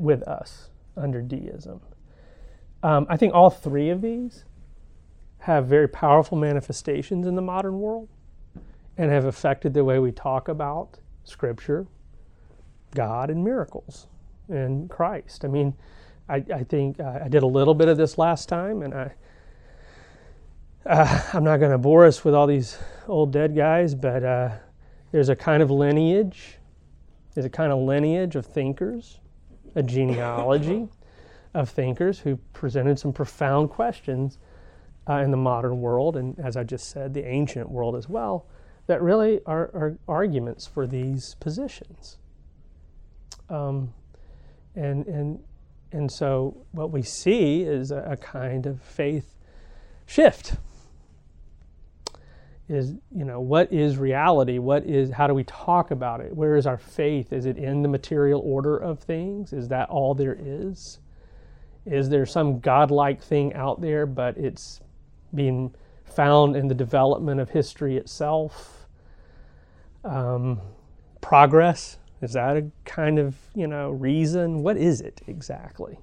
with 0.00 0.22
us 0.24 0.70
under 0.96 1.22
deism. 1.22 1.80
Um, 2.82 3.06
I 3.08 3.16
think 3.16 3.34
all 3.34 3.50
three 3.50 3.90
of 3.90 4.02
these 4.02 4.44
have 5.40 5.66
very 5.66 5.88
powerful 5.88 6.38
manifestations 6.38 7.26
in 7.26 7.36
the 7.36 7.42
modern 7.42 7.80
world 7.80 8.08
and 8.98 9.10
have 9.12 9.26
affected 9.26 9.74
the 9.74 9.84
way 9.84 9.98
we 10.00 10.12
talk 10.12 10.48
about 10.48 10.98
Scripture, 11.24 11.86
God, 12.94 13.30
and 13.30 13.44
miracles 13.44 14.08
and 14.48 14.90
Christ. 14.90 15.44
I 15.44 15.48
mean, 15.48 15.74
I, 16.28 16.44
I 16.54 16.64
think 16.64 17.00
uh, 17.00 17.20
I 17.24 17.28
did 17.28 17.44
a 17.44 17.48
little 17.48 17.74
bit 17.74 17.88
of 17.88 17.96
this 17.98 18.18
last 18.18 18.48
time, 18.48 18.82
and 18.82 18.94
I. 18.94 19.12
Uh, 20.86 21.20
I'm 21.32 21.42
not 21.42 21.56
going 21.56 21.72
to 21.72 21.78
bore 21.78 22.06
us 22.06 22.24
with 22.24 22.32
all 22.32 22.46
these 22.46 22.78
old 23.08 23.32
dead 23.32 23.56
guys, 23.56 23.92
but 23.92 24.22
uh, 24.22 24.50
there's 25.10 25.28
a 25.28 25.34
kind 25.34 25.60
of 25.60 25.68
lineage. 25.68 26.58
There's 27.34 27.44
a 27.44 27.50
kind 27.50 27.72
of 27.72 27.80
lineage 27.80 28.36
of 28.36 28.46
thinkers, 28.46 29.18
a 29.74 29.82
genealogy 29.82 30.86
of 31.54 31.70
thinkers 31.70 32.20
who 32.20 32.36
presented 32.52 33.00
some 33.00 33.12
profound 33.12 33.70
questions 33.70 34.38
uh, 35.08 35.14
in 35.14 35.32
the 35.32 35.36
modern 35.36 35.80
world, 35.80 36.16
and 36.16 36.38
as 36.38 36.56
I 36.56 36.62
just 36.62 36.88
said, 36.88 37.14
the 37.14 37.26
ancient 37.26 37.68
world 37.68 37.96
as 37.96 38.08
well, 38.08 38.46
that 38.86 39.02
really 39.02 39.40
are, 39.44 39.70
are 39.74 39.98
arguments 40.06 40.68
for 40.68 40.86
these 40.86 41.34
positions. 41.40 42.18
Um, 43.50 43.92
and, 44.76 45.04
and, 45.06 45.40
and 45.90 46.12
so 46.12 46.64
what 46.70 46.92
we 46.92 47.02
see 47.02 47.62
is 47.62 47.90
a, 47.90 48.02
a 48.10 48.16
kind 48.16 48.66
of 48.66 48.80
faith 48.80 49.34
shift 50.06 50.54
is 52.68 52.94
you 53.14 53.24
know 53.24 53.40
what 53.40 53.72
is 53.72 53.96
reality? 53.96 54.58
What 54.58 54.84
is 54.84 55.10
how 55.10 55.26
do 55.26 55.34
we 55.34 55.44
talk 55.44 55.90
about 55.92 56.20
it? 56.20 56.34
Where 56.34 56.56
is 56.56 56.66
our 56.66 56.78
faith? 56.78 57.32
Is 57.32 57.46
it 57.46 57.56
in 57.56 57.82
the 57.82 57.88
material 57.88 58.40
order 58.44 58.76
of 58.76 58.98
things? 58.98 59.52
Is 59.52 59.68
that 59.68 59.88
all 59.88 60.14
there 60.14 60.36
is? 60.38 60.98
Is 61.84 62.08
there 62.08 62.26
some 62.26 62.58
godlike 62.58 63.22
thing 63.22 63.54
out 63.54 63.80
there 63.80 64.04
but 64.06 64.36
it's 64.36 64.80
being 65.34 65.74
found 66.04 66.56
in 66.56 66.66
the 66.66 66.74
development 66.74 67.40
of 67.40 67.50
history 67.50 67.96
itself? 67.96 68.88
Um, 70.04 70.60
progress? 71.20 71.98
Is 72.20 72.32
that 72.32 72.56
a 72.56 72.70
kind 72.84 73.20
of 73.20 73.36
you 73.54 73.68
know 73.68 73.90
reason? 73.90 74.64
What 74.64 74.76
is 74.76 75.00
it 75.00 75.20
exactly? 75.28 76.00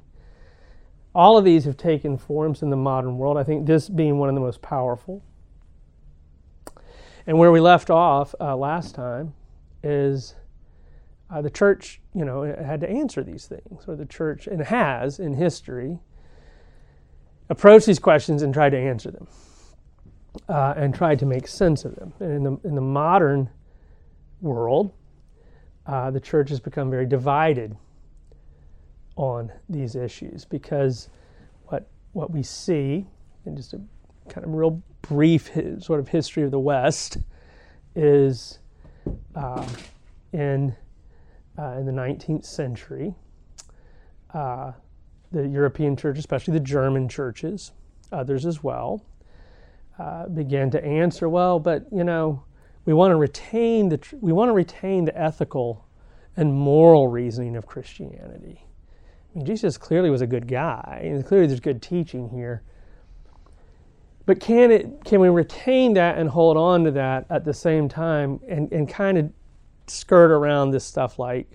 All 1.14 1.38
of 1.38 1.44
these 1.44 1.66
have 1.66 1.78
taken 1.78 2.18
forms 2.18 2.62
in 2.62 2.70
the 2.70 2.78
modern 2.78 3.18
world. 3.18 3.38
I 3.38 3.44
think 3.44 3.68
this 3.68 3.90
being 3.90 4.18
one 4.18 4.30
of 4.30 4.36
the 4.36 4.42
most 4.42 4.62
powerful 4.62 5.22
and 7.26 7.38
where 7.38 7.52
we 7.52 7.60
left 7.60 7.90
off 7.90 8.36
uh, 8.40 8.56
last 8.56 8.96
time 8.96 9.34
is 9.84 10.36
uh, 11.30 11.42
the 11.42 11.50
church, 11.50 12.02
you 12.14 12.26
know, 12.26 12.44
had 12.44 12.82
to 12.82 12.90
answer 12.90 13.24
these 13.24 13.46
things, 13.48 13.86
or 13.88 13.96
the 13.96 14.06
church, 14.06 14.48
and 14.48 14.62
has 14.62 15.20
in 15.20 15.34
history, 15.34 16.00
approached 17.50 17.86
these 17.86 18.00
questions 18.00 18.42
and 18.42 18.54
tried 18.54 18.70
to 18.70 18.78
answer 18.78 19.10
them, 19.10 19.28
uh, 20.50 20.74
and 20.78 20.94
tried 20.94 21.20
to 21.20 21.26
make 21.26 21.48
sense 21.48 21.86
of 21.86 21.96
them. 21.96 22.14
And 22.20 22.32
in 22.32 22.44
the 22.44 22.68
in 22.68 22.76
the 22.76 22.82
modern 22.82 23.50
world, 24.42 24.94
uh, 25.86 26.12
the 26.12 26.20
church 26.20 26.50
has 26.50 26.60
become 26.60 26.90
very 26.90 27.06
divided 27.06 27.76
on 29.16 29.52
these 29.70 29.96
issues 29.96 30.46
because 30.46 31.10
what 31.66 31.88
what 32.12 32.32
we 32.32 32.44
see, 32.44 33.08
and 33.46 33.58
just 33.58 33.74
a 33.74 33.82
kind 34.30 34.46
of 34.46 34.54
real 34.54 34.82
brief 35.04 35.52
sort 35.80 36.00
of 36.00 36.08
history 36.08 36.44
of 36.44 36.52
the 36.52 36.60
West 36.60 37.18
is 37.96 38.60
uh, 39.36 39.68
in 40.32 40.76
uh, 41.58 41.76
in 41.78 41.86
the 41.86 41.92
19th 41.92 42.46
century, 42.46 43.14
uh, 44.34 44.72
the 45.32 45.48
European 45.48 45.96
church, 45.96 46.18
especially 46.18 46.54
the 46.54 46.60
German 46.60 47.08
churches, 47.08 47.72
others 48.12 48.46
as 48.46 48.64
well, 48.64 49.06
uh, 50.00 50.28
began 50.30 50.72
to 50.72 50.84
answer. 50.84 51.30
Well, 51.30 51.60
but 51.60 51.86
you 51.92 52.04
know, 52.04 52.44
we 52.86 52.94
want 52.94 53.12
to 53.12 53.18
retain 53.18 53.90
the 53.90 54.00
we 54.20 54.32
want 54.32 54.50
to 54.50 54.54
retain 54.54 55.06
the 55.06 55.16
ethical 55.20 55.86
and 56.36 56.52
moral 56.52 57.08
reasoning 57.08 57.56
of 57.56 57.68
Christianity. 57.68 58.66
I 58.66 59.38
mean, 59.38 59.46
Jesus 59.46 59.78
clearly 59.78 60.10
was 60.10 60.22
a 60.22 60.28
good 60.28 60.48
guy, 60.48 61.02
and 61.04 61.24
clearly 61.26 61.48
there's 61.48 61.60
good 61.60 61.82
teaching 61.82 62.30
here. 62.30 62.64
But 64.26 64.40
can 64.40 64.72
it 64.72 65.04
can 65.04 65.20
we 65.20 65.30
retain 65.30 65.94
that 65.96 66.18
and 66.18 66.30
hold 66.30 66.56
on 66.58 66.86
to 66.86 66.92
that 66.92 67.26
at 67.30 67.44
the 67.44 67.54
same 67.54 67.90
time 67.90 68.40
and, 68.48 68.72
and 68.72 68.88
kind 68.88 69.18
of 69.18 69.32
skirt 69.88 70.32
around 70.32 70.72
this 70.72 70.86
stuff 70.86 71.20
like, 71.20 71.50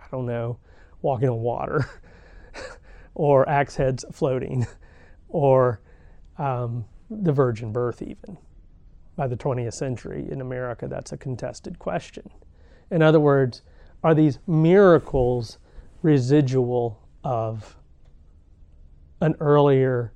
I 0.00 0.06
don't 0.10 0.26
know, 0.26 0.58
walking 1.02 1.28
on 1.28 1.40
water 1.40 1.88
or 3.14 3.48
axe 3.48 3.76
heads 3.76 4.04
floating 4.12 4.66
or 5.28 5.80
um, 6.38 6.84
the 7.10 7.32
virgin 7.32 7.72
birth, 7.72 8.02
even. 8.02 8.38
By 9.16 9.28
the 9.28 9.36
20th 9.36 9.74
century 9.74 10.26
in 10.28 10.40
America, 10.40 10.88
that's 10.88 11.12
a 11.12 11.16
contested 11.16 11.78
question. 11.78 12.30
In 12.90 13.00
other 13.00 13.20
words, 13.20 13.62
are 14.02 14.14
these 14.14 14.38
miracles 14.46 15.58
residual 16.02 17.00
of 17.22 17.76
an 19.20 19.36
earlier 19.40 20.12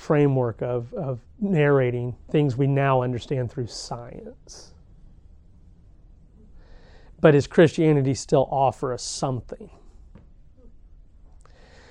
framework 0.00 0.62
of, 0.62 0.92
of 0.94 1.20
narrating 1.40 2.16
things 2.30 2.56
we 2.56 2.66
now 2.66 3.02
understand 3.02 3.50
through 3.52 3.66
science? 3.66 4.72
But 7.20 7.32
does 7.32 7.46
Christianity 7.46 8.14
still 8.14 8.48
offer 8.50 8.94
us 8.94 9.02
something? 9.02 9.68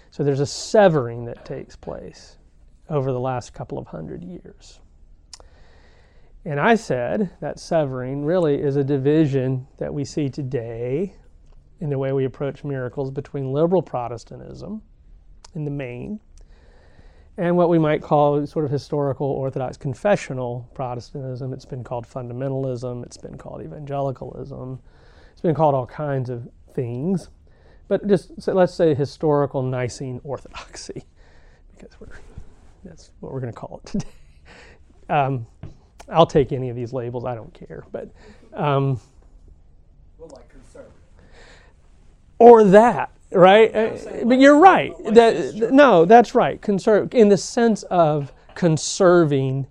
So 0.09 0.23
there's 0.23 0.39
a 0.39 0.45
severing 0.45 1.25
that 1.25 1.45
takes 1.45 1.75
place 1.75 2.37
over 2.89 3.11
the 3.11 3.19
last 3.19 3.53
couple 3.53 3.77
of 3.77 3.85
hundred 3.85 4.23
years. 4.23 4.79
And 6.45 6.59
I 6.59 6.73
said 6.73 7.29
that 7.41 7.59
severing 7.59 8.25
really 8.25 8.59
is 8.59 8.75
a 8.75 8.83
division 8.83 9.67
that 9.77 9.93
we 9.93 10.03
see 10.03 10.29
today 10.29 11.13
in 11.79 11.91
the 11.91 11.97
way 11.97 12.11
we 12.11 12.25
approach 12.25 12.63
miracles 12.63 13.11
between 13.11 13.53
liberal 13.53 13.83
Protestantism 13.83 14.81
in 15.53 15.63
the 15.63 15.71
main 15.71 16.19
and 17.37 17.55
what 17.55 17.69
we 17.69 17.79
might 17.79 18.01
call 18.01 18.45
sort 18.45 18.65
of 18.65 18.71
historical 18.71 19.27
Orthodox 19.27 19.77
confessional 19.77 20.69
Protestantism. 20.73 21.53
It's 21.53 21.65
been 21.65 21.83
called 21.83 22.07
fundamentalism, 22.07 23.05
it's 23.05 23.17
been 23.17 23.37
called 23.37 23.61
evangelicalism, 23.61 24.79
it's 25.31 25.41
been 25.41 25.55
called 25.55 25.75
all 25.75 25.85
kinds 25.85 26.29
of 26.29 26.49
things. 26.73 27.29
But 27.87 28.07
just 28.07 28.41
so 28.41 28.53
let's 28.53 28.73
say 28.73 28.93
historical 28.93 29.63
Nicene 29.63 30.21
Orthodoxy, 30.23 31.03
because 31.75 31.99
we're, 31.99 32.19
that's 32.83 33.11
what 33.19 33.33
we're 33.33 33.39
going 33.39 33.53
to 33.53 33.59
call 33.59 33.81
it 33.83 33.89
today. 33.89 34.07
Um, 35.09 35.47
I'll 36.07 36.27
take 36.27 36.51
any 36.51 36.69
of 36.69 36.75
these 36.75 36.93
labels, 36.93 37.25
I 37.25 37.33
don't 37.33 37.51
care. 37.51 37.83
But 37.91 38.11
um, 38.53 38.99
Well, 40.19 40.29
like 40.29 40.47
conservative. 40.49 40.93
or 42.37 42.63
that, 42.65 43.11
right? 43.31 43.73
Uh, 43.75 44.25
but 44.25 44.39
you're 44.39 44.57
right. 44.59 44.93
That, 45.13 45.69
no, 45.71 46.05
that's 46.05 46.33
right. 46.35 46.61
Conserve 46.61 47.13
in 47.13 47.29
the 47.29 47.37
sense 47.37 47.83
of 47.83 48.31
conserving 48.55 49.67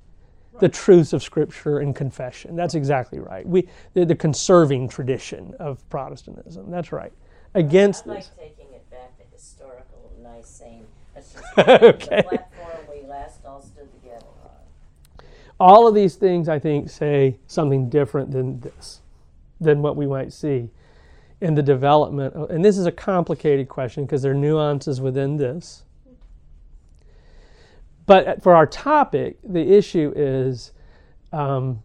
the 0.61 0.69
truths 0.69 1.12
of 1.12 1.23
Scripture 1.23 1.79
and 1.79 1.95
confession. 1.95 2.57
That's 2.57 2.75
exactly 2.75 3.19
right. 3.21 3.47
We 3.47 3.69
the, 3.95 4.05
the 4.05 4.15
conserving 4.17 4.88
tradition 4.88 5.55
of 5.59 5.88
Protestantism. 5.88 6.71
That's 6.71 6.91
right. 6.93 7.12
Against 7.55 8.07
I 8.07 8.11
like 8.11 8.19
this. 8.19 8.31
taking 8.38 8.67
it 8.75 8.88
back 8.91 9.17
to 9.19 9.25
historical, 9.33 10.11
nice, 10.23 10.49
sane. 10.49 10.85
That's 11.15 11.33
just 11.33 11.59
Okay. 11.59 12.23
the 12.23 12.23
platform 12.38 12.79
we 12.93 13.07
last 13.09 13.45
all 13.47 13.62
stood 13.62 13.88
together 14.03 14.27
on. 14.45 15.25
all 15.61 15.87
of 15.87 15.95
these 15.95 16.17
things 16.17 16.49
I 16.49 16.59
think 16.59 16.91
say 16.91 17.37
something 17.47 17.88
different 17.88 18.33
than 18.33 18.61
this, 18.61 19.00
than 19.61 19.81
what 19.81 19.97
we 19.97 20.07
might 20.07 20.33
see 20.33 20.71
in 21.40 21.54
the 21.54 21.62
development. 21.62 22.35
Of, 22.35 22.50
and 22.50 22.64
this 22.64 22.78
is 22.78 22.87
a 22.87 22.92
complicated 22.92 23.68
question 23.68 24.04
because 24.04 24.23
there 24.23 24.33
are 24.33 24.35
nuances 24.35 25.00
within 25.00 25.37
this. 25.37 25.85
But 28.07 28.42
for 28.42 28.55
our 28.55 28.66
topic, 28.66 29.38
the 29.44 29.74
issue 29.77 30.12
is 30.16 30.72
um, 31.33 31.83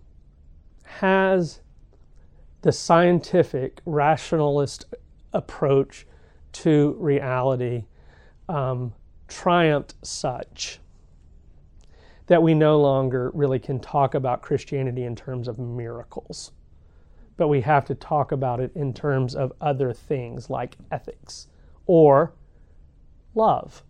has 0.83 1.59
the 2.61 2.71
scientific 2.71 3.81
rationalist 3.85 4.85
approach 5.33 6.07
to 6.53 6.95
reality 6.99 7.85
um, 8.47 8.93
triumphed 9.27 9.95
such 10.01 10.79
that 12.27 12.41
we 12.41 12.53
no 12.53 12.79
longer 12.79 13.31
really 13.33 13.59
can 13.59 13.79
talk 13.79 14.15
about 14.15 14.41
Christianity 14.41 15.03
in 15.03 15.15
terms 15.15 15.47
of 15.47 15.59
miracles, 15.59 16.51
but 17.37 17.47
we 17.47 17.61
have 17.61 17.85
to 17.85 17.95
talk 17.95 18.31
about 18.31 18.59
it 18.59 18.71
in 18.75 18.93
terms 18.93 19.35
of 19.35 19.53
other 19.59 19.93
things 19.93 20.49
like 20.49 20.77
ethics 20.91 21.47
or 21.85 22.33
love. 23.35 23.83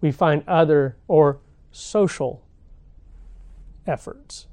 We 0.00 0.12
find 0.12 0.42
other 0.46 0.96
or 1.08 1.40
social 1.72 2.42
efforts. 3.86 4.46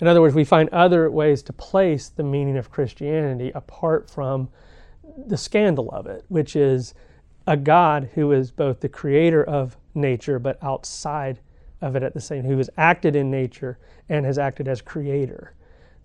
In 0.00 0.06
other 0.06 0.20
words, 0.20 0.34
we 0.34 0.44
find 0.44 0.68
other 0.70 1.10
ways 1.10 1.42
to 1.44 1.52
place 1.52 2.08
the 2.08 2.22
meaning 2.22 2.56
of 2.56 2.70
Christianity 2.70 3.50
apart 3.54 4.08
from 4.08 4.48
the 5.26 5.36
scandal 5.36 5.90
of 5.90 6.06
it, 6.06 6.24
which 6.28 6.54
is 6.54 6.94
a 7.46 7.56
God 7.56 8.10
who 8.14 8.30
is 8.30 8.50
both 8.50 8.80
the 8.80 8.88
creator 8.88 9.42
of 9.42 9.76
nature 9.94 10.38
but 10.38 10.62
outside 10.62 11.40
of 11.80 11.96
it 11.96 12.02
at 12.02 12.14
the 12.14 12.20
same 12.20 12.44
who 12.44 12.56
has 12.58 12.70
acted 12.76 13.14
in 13.16 13.30
nature 13.30 13.78
and 14.08 14.24
has 14.26 14.38
acted 14.38 14.68
as 14.68 14.80
creator. 14.80 15.54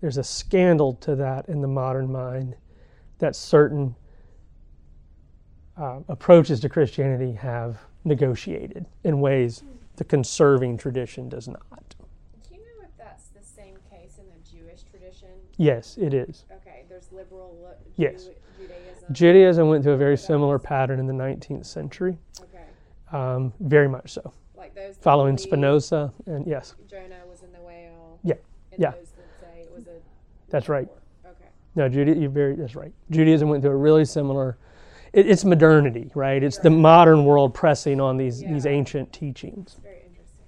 There's 0.00 0.18
a 0.18 0.24
scandal 0.24 0.94
to 0.96 1.16
that 1.16 1.48
in 1.48 1.60
the 1.60 1.68
modern 1.68 2.10
mind 2.12 2.56
that 3.18 3.34
certain 3.34 3.94
uh, 5.76 6.00
approaches 6.08 6.60
to 6.60 6.68
Christianity 6.68 7.32
have 7.32 7.78
negotiated 8.04 8.86
in 9.02 9.20
ways 9.20 9.62
the 9.96 10.04
conserving 10.04 10.76
tradition 10.76 11.28
does 11.28 11.48
not. 11.48 11.94
Do 12.48 12.54
you 12.54 12.60
know 12.60 12.84
if 12.84 12.96
that's 12.98 13.28
the 13.28 13.42
same 13.42 13.76
case 13.90 14.18
in 14.18 14.24
the 14.26 14.58
Jewish 14.58 14.82
tradition? 14.82 15.28
Yes, 15.56 15.96
it 15.96 16.14
is. 16.14 16.44
Okay, 16.52 16.84
there's 16.88 17.10
liberal 17.12 17.56
li- 17.62 17.92
Yes. 17.96 18.28
Judaism. 18.58 19.12
Judaism 19.12 19.68
went 19.68 19.84
through 19.84 19.94
a 19.94 19.98
very 19.98 20.16
similar 20.16 20.58
pattern 20.58 20.98
in 21.00 21.06
the 21.06 21.12
19th 21.12 21.66
century, 21.66 22.18
okay, 22.40 22.64
um, 23.12 23.52
very 23.60 23.88
much 23.88 24.12
so. 24.12 24.32
Like 24.64 24.74
those 24.74 24.96
Following 25.02 25.36
Spinoza, 25.36 26.10
and 26.26 26.46
yes, 26.46 26.74
Jonah 26.88 27.20
was 27.30 27.42
in 27.42 27.52
the 27.52 27.60
whale. 27.60 28.18
Yeah, 28.22 28.34
And 28.72 28.80
yeah. 28.80 28.90
those 28.92 29.10
that 29.10 29.26
say 29.40 29.60
it 29.60 29.70
was 29.74 29.86
a. 29.86 29.98
that's 30.48 30.68
right. 30.70 30.88
Okay. 31.26 31.48
No, 31.76 31.88
Juda- 31.88 32.18
you're 32.18 32.30
very 32.30 32.54
that's 32.56 32.74
right. 32.74 32.92
Judaism 33.10 33.48
went 33.50 33.62
through 33.62 33.72
a 33.72 33.76
really 33.76 34.04
similar. 34.06 34.56
It, 35.12 35.28
it's 35.28 35.44
modernity, 35.44 36.10
right? 36.14 36.42
It's 36.42 36.56
the 36.58 36.70
modern 36.70 37.24
world 37.26 37.52
pressing 37.52 38.00
on 38.00 38.16
these 38.16 38.40
these 38.40 38.64
ancient 38.64 39.12
teachings. 39.12 39.76
Very 39.82 40.00
interesting. 40.08 40.46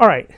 All 0.00 0.08
right, 0.08 0.28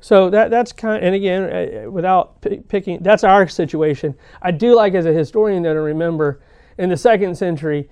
so 0.00 0.28
that 0.28 0.50
that's 0.50 0.70
kind. 0.72 1.02
And 1.02 1.14
again, 1.14 1.42
uh, 1.86 1.90
without 1.90 2.42
p- 2.42 2.60
picking, 2.68 3.02
that's 3.02 3.24
our 3.24 3.48
situation. 3.48 4.14
I 4.42 4.50
do 4.50 4.74
like 4.76 4.92
as 4.92 5.06
a 5.06 5.12
historian 5.14 5.62
though 5.62 5.72
to 5.74 5.80
remember, 5.80 6.42
in 6.76 6.90
the 6.90 6.96
second 6.96 7.36
century, 7.36 7.88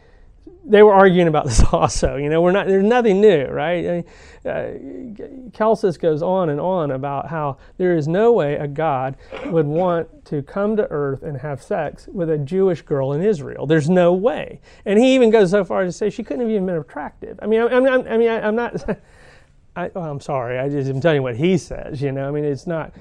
they 0.65 0.83
were 0.83 0.93
arguing 0.93 1.29
about 1.29 1.47
this 1.47 1.63
also. 1.73 2.17
You 2.17 2.29
know, 2.29 2.41
we're 2.43 2.53
not. 2.53 2.67
There's 2.67 2.85
nothing 2.85 3.21
new, 3.21 3.47
right? 3.47 3.87
I 3.87 3.91
mean, 3.91 4.05
Uh, 4.47 5.51
Celsus 5.53 5.99
goes 5.99 6.23
on 6.23 6.49
and 6.49 6.59
on 6.59 6.91
about 6.93 7.29
how 7.29 7.59
there 7.77 7.95
is 7.95 8.09
no 8.09 8.33
way 8.33 8.55
a 8.55 8.67
God 8.67 9.17
would 9.47 9.67
want 9.67 10.25
to 10.27 10.43
come 10.43 10.77
to 10.77 10.91
earth 10.91 11.23
and 11.23 11.37
have 11.39 11.63
sex 11.63 12.09
with 12.09 12.31
a 12.31 12.39
Jewish 12.39 12.81
girl 12.81 13.13
in 13.13 13.23
Israel. 13.23 13.67
There's 13.67 13.91
no 13.91 14.15
way. 14.15 14.61
And 14.87 14.99
he 14.99 15.15
even 15.15 15.31
goes 15.31 15.51
so 15.51 15.63
far 15.63 15.83
as 15.83 15.93
to 15.95 15.99
say 15.99 16.09
she 16.11 16.23
couldn't 16.23 16.41
have 16.41 16.51
even 16.51 16.65
been 16.65 16.77
attractive. 16.77 17.39
I 17.43 17.47
mean, 17.47 17.61
I'm, 17.61 17.87
I'm, 17.87 18.09
I 18.09 18.17
mean, 18.17 18.29
I, 18.31 18.41
I'm 18.41 18.57
not. 18.57 18.99
I, 19.77 19.91
I'm 19.95 20.21
sorry. 20.21 20.59
I 20.59 20.69
just 20.71 20.89
am 20.89 21.01
telling 21.01 21.17
you 21.17 21.23
what 21.23 21.37
he 21.37 21.59
says. 21.59 22.01
You 22.01 22.13
know, 22.13 22.27
I 22.27 22.31
mean, 22.31 22.45
it's 22.45 22.67
not. 22.67 22.95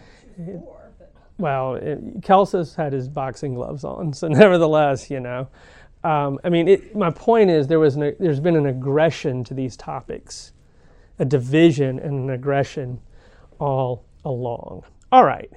Well, 1.37 1.75
it, 1.75 1.99
Celsus 2.21 2.75
had 2.75 2.91
his 2.91 3.07
boxing 3.07 3.55
gloves 3.55 3.85
on, 3.85 4.13
so 4.13 4.27
nevertheless, 4.41 5.09
you 5.09 5.21
know. 5.21 5.47
Um, 6.03 6.39
I 6.43 6.49
mean, 6.49 6.67
it, 6.67 6.95
my 6.95 7.09
point 7.11 7.49
is 7.49 7.67
there 7.67 7.79
was 7.79 7.95
an, 7.95 8.15
there's 8.19 8.39
been 8.39 8.55
an 8.55 8.67
aggression 8.67 9.43
to 9.45 9.53
these 9.53 9.75
topics, 9.75 10.53
a 11.17 11.25
division 11.25 11.99
and 11.99 12.19
an 12.23 12.29
aggression 12.29 13.01
all 13.59 14.05
along. 14.23 14.83
All 15.11 15.25
right. 15.25 15.51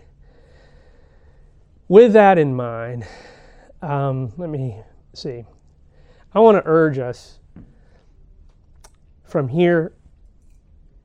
With 1.89 2.13
that 2.15 2.39
in 2.39 2.55
mind, 2.55 3.07
um, 3.83 4.33
let 4.37 4.49
me 4.49 4.81
see. 5.15 5.45
I 6.35 6.41
want 6.41 6.57
to 6.57 6.63
urge 6.65 6.99
us 6.99 7.39
from 9.25 9.49
here 9.49 9.93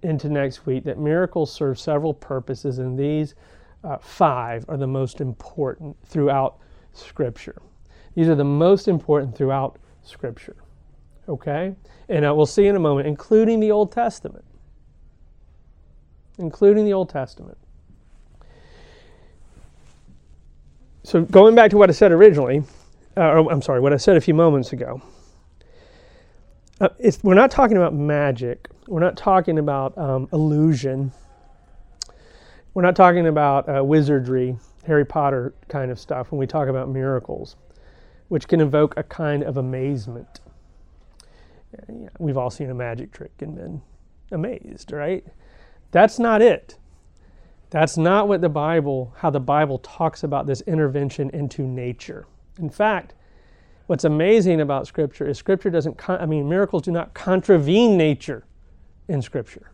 into 0.02 0.30
next 0.30 0.66
week 0.66 0.84
that 0.86 0.98
miracles 0.98 1.52
serve 1.52 1.80
several 1.80 2.14
purposes, 2.14 2.80
and 2.80 2.98
these 2.98 3.36
uh, 3.84 3.98
five 3.98 4.66
are 4.70 4.78
the 4.78 4.88
most 4.88 5.22
important 5.22 5.96
throughout 6.06 6.60
Scripture. 6.94 7.62
These 8.18 8.30
are 8.30 8.36
the 8.36 8.44
most 8.44 8.88
important 8.88 9.38
throughout 9.38 9.78
Scripture. 10.02 10.56
Okay? 11.30 11.76
And 12.10 12.26
uh, 12.26 12.34
we'll 12.34 12.48
see 12.48 12.66
in 12.66 12.76
a 12.76 12.80
moment, 12.80 13.08
including 13.08 13.60
the 13.60 13.70
Old 13.70 13.92
Testament. 13.92 14.44
Including 16.40 16.86
the 16.86 16.94
Old 16.94 17.10
Testament. 17.10 17.60
so 21.04 21.22
going 21.22 21.54
back 21.54 21.70
to 21.70 21.78
what 21.78 21.92
I 21.92 21.94
said 21.94 22.12
originally, 22.12 22.64
uh, 23.16 23.22
or, 23.22 23.52
I'm 23.52 23.62
sorry, 23.62 23.82
what 23.82 23.94
I 23.94 23.98
said 23.98 24.18
a 24.18 24.22
few 24.22 24.34
moments 24.34 24.74
ago. 24.74 25.00
Uh, 26.82 26.90
we're 27.22 27.36
not 27.36 27.52
talking 27.52 27.78
about 27.78 27.94
magic. 27.94 28.68
We're 28.88 29.00
not 29.00 29.16
talking 29.16 29.60
about 29.60 29.96
um, 29.96 30.28
illusion. 30.34 31.12
We're 32.74 32.82
not 32.82 32.96
talking 32.96 33.28
about 33.28 33.70
uh, 33.70 33.84
wizardry, 33.84 34.58
Harry 34.88 35.06
Potter 35.06 35.54
kind 35.68 35.92
of 35.92 36.00
stuff 36.00 36.32
when 36.32 36.40
we 36.40 36.48
talk 36.48 36.68
about 36.68 36.90
miracles, 36.90 37.56
which 38.28 38.48
can 38.48 38.62
evoke 38.62 38.94
a 38.98 39.04
kind 39.04 39.44
of 39.44 39.58
amazement. 39.58 40.42
We've 42.20 42.38
all 42.38 42.50
seen 42.50 42.70
a 42.70 42.74
magic 42.74 43.12
trick 43.12 43.32
and 43.40 43.56
been 43.56 43.82
amazed, 44.32 44.92
right? 44.92 45.26
That's 45.92 46.20
not 46.20 46.42
it. 46.42 46.78
That's 47.70 47.98
not 47.98 48.28
what 48.28 48.42
the 48.42 48.50
Bible, 48.50 49.14
how 49.18 49.30
the 49.30 49.40
Bible 49.40 49.80
talks 49.80 50.24
about 50.24 50.48
this 50.48 50.62
intervention 50.62 51.30
into 51.32 51.64
nature. 51.64 52.26
In 52.60 52.70
fact, 52.70 53.14
what's 53.88 54.06
amazing 54.06 54.62
about 54.62 54.88
Scripture 54.88 55.28
is 55.28 55.38
Scripture 55.38 55.70
doesn't, 55.70 55.98
con- 55.98 56.20
I 56.20 56.26
mean, 56.26 56.48
miracles 56.48 56.84
do 56.84 56.92
not 56.92 57.14
contravene 57.14 57.98
nature 57.98 58.46
in 59.08 59.22
Scripture. 59.22 59.72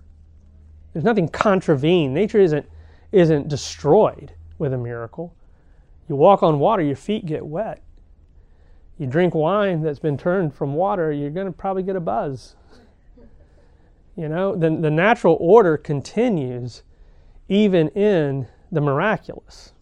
There's 0.91 1.05
nothing 1.05 1.27
contravene. 1.27 2.13
Nature 2.13 2.39
isn't, 2.39 2.67
isn't 3.11 3.47
destroyed 3.47 4.33
with 4.57 4.73
a 4.73 4.77
miracle. 4.77 5.35
You 6.07 6.15
walk 6.15 6.43
on 6.43 6.59
water, 6.59 6.83
your 6.83 6.95
feet 6.95 7.25
get 7.25 7.45
wet. 7.45 7.81
You 9.03 9.09
drink 9.09 9.35
wine 9.35 9.81
that's 9.81 9.99
been 9.99 10.17
turned 10.17 10.55
from 10.55 10.75
water, 10.75 11.11
you're 11.11 11.29
going 11.29 11.47
to 11.47 11.51
probably 11.51 11.83
get 11.83 11.97
a 11.97 11.99
buzz. 11.99 12.55
You 14.15 14.29
know, 14.29 14.55
the, 14.55 14.69
the 14.69 14.89
natural 14.89 15.35
order 15.41 15.75
continues 15.75 16.83
even 17.49 17.89
in 17.89 18.47
the 18.71 18.79
miraculous. 18.79 19.73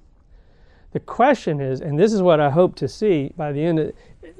The 0.93 1.01
question 1.01 1.61
is, 1.61 1.81
and 1.81 1.99
this 1.99 2.13
is 2.13 2.23
what 2.23 2.39
I 2.39 2.49
hope 2.49 2.75
to 2.77 2.87
see 2.87 3.31
by 3.37 3.51
the 3.51 3.63
end 3.63 3.77
of 3.77 3.93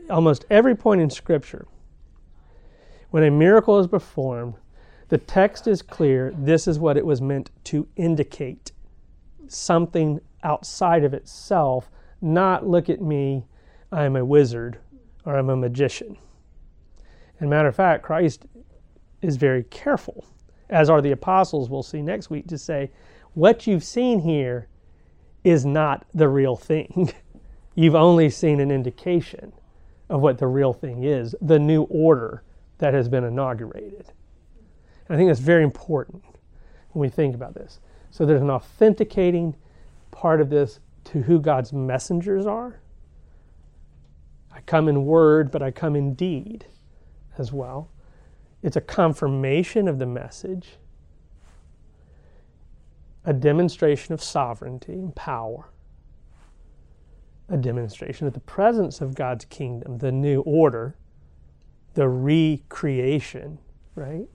almost 0.10 0.46
every 0.50 0.74
point 0.74 1.00
in 1.00 1.12
Scripture, 1.12 1.67
when 3.12 3.22
a 3.22 3.30
miracle 3.30 3.78
is 3.78 3.86
performed, 3.86 4.56
the 5.10 5.20
text 5.20 5.67
is 5.67 5.84
clear. 5.84 6.34
This 6.36 6.67
is 6.67 6.80
what 6.80 6.98
it 6.98 7.06
was 7.06 7.22
meant 7.22 7.52
to 7.65 7.88
indicate 7.98 8.72
something 9.48 10.22
outside 10.41 11.04
of 11.04 11.13
itself, 11.13 11.91
not 12.20 12.67
look 12.67 12.89
at 12.89 13.00
me, 13.00 13.46
I'm 13.91 14.15
a 14.15 14.25
wizard 14.25 14.77
or 15.25 15.38
I'm 15.38 15.49
a 15.49 15.56
magician. 15.56 16.17
And 17.39 17.49
matter 17.49 17.67
of 17.67 17.75
fact, 17.75 18.04
Christ 18.04 18.45
is 19.21 19.38
very 19.38 19.63
careful, 19.63 20.25
as 20.69 20.89
are 20.89 21.01
the 21.01 21.12
apostles, 21.12 21.69
we'll 21.69 21.84
see 21.84 22.01
next 22.01 22.30
week, 22.30 22.47
to 22.47 22.58
say, 22.58 22.91
what 23.34 23.67
you've 23.67 23.84
seen 23.84 24.19
here 24.19 24.67
is 25.43 25.65
not 25.65 26.06
the 26.13 26.27
real 26.27 26.56
thing. 26.56 27.12
You've 27.75 27.95
only 27.95 28.30
seen 28.30 28.60
an 28.60 28.69
indication 28.69 29.54
of 30.10 30.21
what 30.21 30.38
the 30.38 30.47
real 30.47 30.73
thing 30.73 31.06
is, 31.06 31.34
the 31.41 31.58
new 31.58 31.84
order 31.84 32.43
that 32.80 32.93
has 32.93 33.08
been 33.08 33.23
inaugurated. 33.23 34.12
And 35.08 35.15
I 35.15 35.17
think 35.17 35.30
that's 35.30 35.39
very 35.39 35.63
important 35.63 36.23
when 36.91 37.01
we 37.01 37.10
think 37.10 37.34
about 37.34 37.54
this. 37.54 37.80
So 38.10 38.25
there's 38.25 38.41
an 38.41 38.49
authenticating 38.49 39.56
part 40.12 40.41
of 40.41 40.49
this 40.49 40.82
to 41.06 41.21
who 41.21 41.39
God's 41.39 41.71
messengers 41.71 42.45
are. 42.45 42.81
I 44.54 44.62
come 44.62 44.88
in 44.88 45.06
word, 45.06 45.52
but 45.52 45.62
I 45.62 45.72
come 45.72 45.96
in 45.96 46.14
deed 46.14 46.66
as 47.38 47.52
well. 47.52 47.90
It's 48.62 48.76
a 48.76 48.82
confirmation 48.82 49.88
of 49.88 50.00
the 50.00 50.06
message 50.06 50.78
a 53.24 53.34
demonstration 53.34 54.14
of 54.14 54.24
sovereignty 54.24 54.94
and 54.94 55.16
power, 55.16 55.66
a 57.50 57.58
demonstration 57.58 58.26
of 58.26 58.34
the 58.34 58.40
presence 58.40 59.00
of 59.00 59.14
God's 59.14 59.46
kingdom, 59.46 60.00
the 60.00 60.12
new 60.12 60.42
order, 60.42 60.96
the 61.94 62.08
recreation, 62.08 63.60
right? 63.96 64.28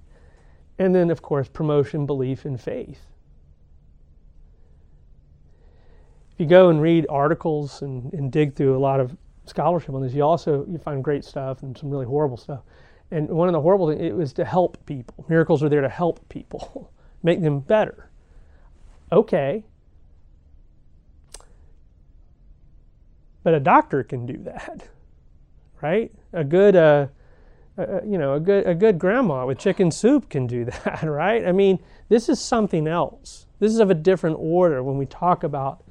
And 0.78 0.94
then, 0.94 1.10
of 1.10 1.22
course, 1.22 1.48
promotion, 1.48 2.06
belief, 2.06 2.44
and 2.44 2.60
faith. 2.60 3.00
If 6.32 6.40
you 6.40 6.46
go 6.46 6.68
and 6.68 6.80
read 6.80 7.06
articles 7.08 7.82
and, 7.82 8.12
and 8.12 8.30
dig 8.30 8.54
through 8.54 8.76
a 8.76 8.78
lot 8.78 9.00
of 9.00 9.16
scholarship 9.46 9.94
on 9.94 10.02
this, 10.02 10.12
you 10.12 10.22
also 10.22 10.66
you 10.66 10.78
find 10.78 11.02
great 11.02 11.24
stuff 11.24 11.62
and 11.62 11.76
some 11.76 11.90
really 11.90 12.06
horrible 12.06 12.36
stuff. 12.36 12.60
And 13.10 13.28
one 13.28 13.48
of 13.48 13.52
the 13.52 13.60
horrible 13.60 13.88
things, 13.88 14.02
it 14.02 14.14
was 14.14 14.32
to 14.34 14.44
help 14.44 14.84
people. 14.86 15.24
Miracles 15.28 15.62
are 15.62 15.68
there 15.68 15.80
to 15.80 15.88
help 15.88 16.28
people, 16.28 16.92
make 17.22 17.42
them 17.42 17.60
better 17.60 18.10
okay. 19.12 19.64
But 23.42 23.54
a 23.54 23.60
doctor 23.60 24.02
can 24.02 24.26
do 24.26 24.38
that, 24.44 24.88
right? 25.82 26.12
A 26.32 26.42
good, 26.42 26.74
uh, 26.74 27.06
uh, 27.78 28.00
you 28.04 28.18
know, 28.18 28.34
a 28.34 28.40
good, 28.40 28.66
a 28.66 28.74
good 28.74 28.98
grandma 28.98 29.46
with 29.46 29.58
chicken 29.58 29.90
soup 29.90 30.28
can 30.28 30.46
do 30.46 30.64
that, 30.84 31.02
right? 31.04 31.46
I 31.46 31.52
mean, 31.52 31.78
this 32.08 32.28
is 32.28 32.40
something 32.40 32.86
else. 32.86 33.46
This 33.58 33.72
is 33.72 33.78
of 33.78 33.90
a 33.90 33.94
different 33.94 34.36
order 34.38 34.82
when 34.82 34.98
we 34.98 35.06
talk 35.06 35.44
about 35.44 35.82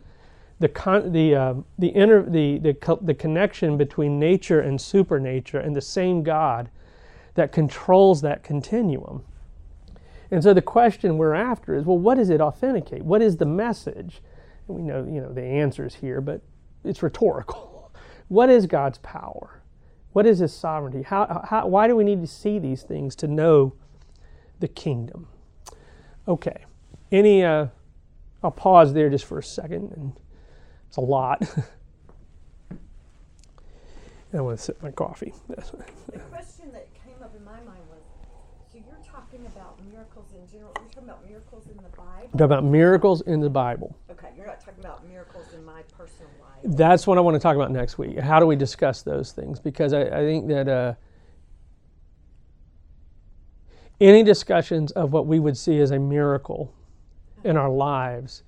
the 0.59 0.69
con- 0.69 1.11
the 1.11 1.35
uh, 1.35 1.53
the 1.77 1.89
inner 1.89 2.27
the 2.27 2.57
the 2.59 2.73
co- 2.73 2.99
the 3.01 3.13
connection 3.13 3.77
between 3.77 4.19
nature 4.19 4.59
and 4.59 4.79
supernature 4.79 5.59
and 5.59 5.75
the 5.75 5.81
same 5.81 6.23
God 6.23 6.69
that 7.35 7.51
controls 7.51 8.21
that 8.21 8.43
continuum. 8.43 9.23
And 10.31 10.43
so 10.43 10.53
the 10.53 10.61
question 10.61 11.17
we're 11.17 11.33
after 11.33 11.75
is 11.75 11.85
well, 11.85 11.97
what 11.97 12.15
does 12.15 12.29
it 12.29 12.41
authenticate? 12.41 13.03
What 13.03 13.21
is 13.21 13.37
the 13.37 13.45
message? 13.45 14.21
And 14.67 14.77
we 14.77 14.83
know, 14.83 15.05
you 15.05 15.21
know, 15.21 15.31
the 15.31 15.43
answer 15.43 15.85
is 15.85 15.95
here, 15.95 16.21
but 16.21 16.41
it's 16.83 17.03
rhetorical. 17.03 17.91
what 18.27 18.49
is 18.49 18.65
God's 18.65 18.97
power? 18.99 19.61
What 20.13 20.25
is 20.25 20.39
His 20.39 20.53
sovereignty? 20.53 21.03
How, 21.03 21.45
how, 21.47 21.67
why 21.67 21.87
do 21.87 21.95
we 21.95 22.03
need 22.03 22.21
to 22.21 22.27
see 22.27 22.57
these 22.57 22.83
things 22.83 23.15
to 23.17 23.27
know 23.27 23.73
the 24.59 24.67
kingdom? 24.67 25.27
Okay. 26.27 26.65
Any, 27.11 27.43
uh, 27.43 27.67
I'll 28.41 28.51
pause 28.51 28.93
there 28.93 29.09
just 29.09 29.25
for 29.25 29.37
a 29.39 29.43
second, 29.43 29.91
and 29.91 30.13
it's 30.95 30.97
a 30.97 31.01
lot. 31.01 31.43
I 34.33 34.39
want 34.39 34.57
to 34.57 34.63
sip 34.63 34.81
my 34.81 34.91
coffee. 34.91 35.33
The 35.49 35.55
question 36.29 36.71
that 36.71 36.87
came 36.93 37.21
up 37.21 37.35
in 37.35 37.43
my 37.43 37.51
mind 37.51 37.81
was 37.89 37.99
so 38.71 38.77
you're 38.77 38.95
talking 39.05 39.45
about 39.45 39.77
miracles 39.85 40.27
in 40.33 40.49
general, 40.49 40.71
you're 40.79 40.87
talking 40.87 41.03
about 41.03 41.27
miracles 41.27 41.67
in 41.67 41.75
the 41.77 41.89
Bible? 41.97 42.29
Talk 42.31 42.41
about 42.41 42.63
miracles 42.63 43.21
in 43.21 43.41
the 43.41 43.49
Bible. 43.49 43.97
Okay, 44.09 44.29
you're 44.37 44.47
not 44.47 44.61
talking 44.61 44.85
about 44.85 45.05
miracles 45.05 45.53
in 45.53 45.65
my 45.65 45.81
personal 45.97 46.31
life. 46.41 46.77
That's 46.77 47.05
what 47.05 47.17
I 47.17 47.21
want 47.21 47.35
to 47.35 47.39
talk 47.39 47.57
about 47.57 47.71
next 47.71 47.97
week. 47.97 48.17
How 48.19 48.39
do 48.39 48.45
we 48.45 48.55
discuss 48.55 49.01
those 49.01 49.33
things? 49.33 49.59
Because 49.59 49.91
I, 49.91 50.03
I 50.03 50.21
think 50.21 50.47
that 50.47 50.69
uh, 50.69 50.93
any 53.99 54.23
discussions 54.23 54.93
of 54.93 55.11
what 55.11 55.27
we 55.27 55.39
would 55.39 55.57
see 55.57 55.79
as 55.79 55.91
a 55.91 55.99
miracle 55.99 56.73
in 57.43 57.57
our 57.57 57.69
lives 57.69 58.43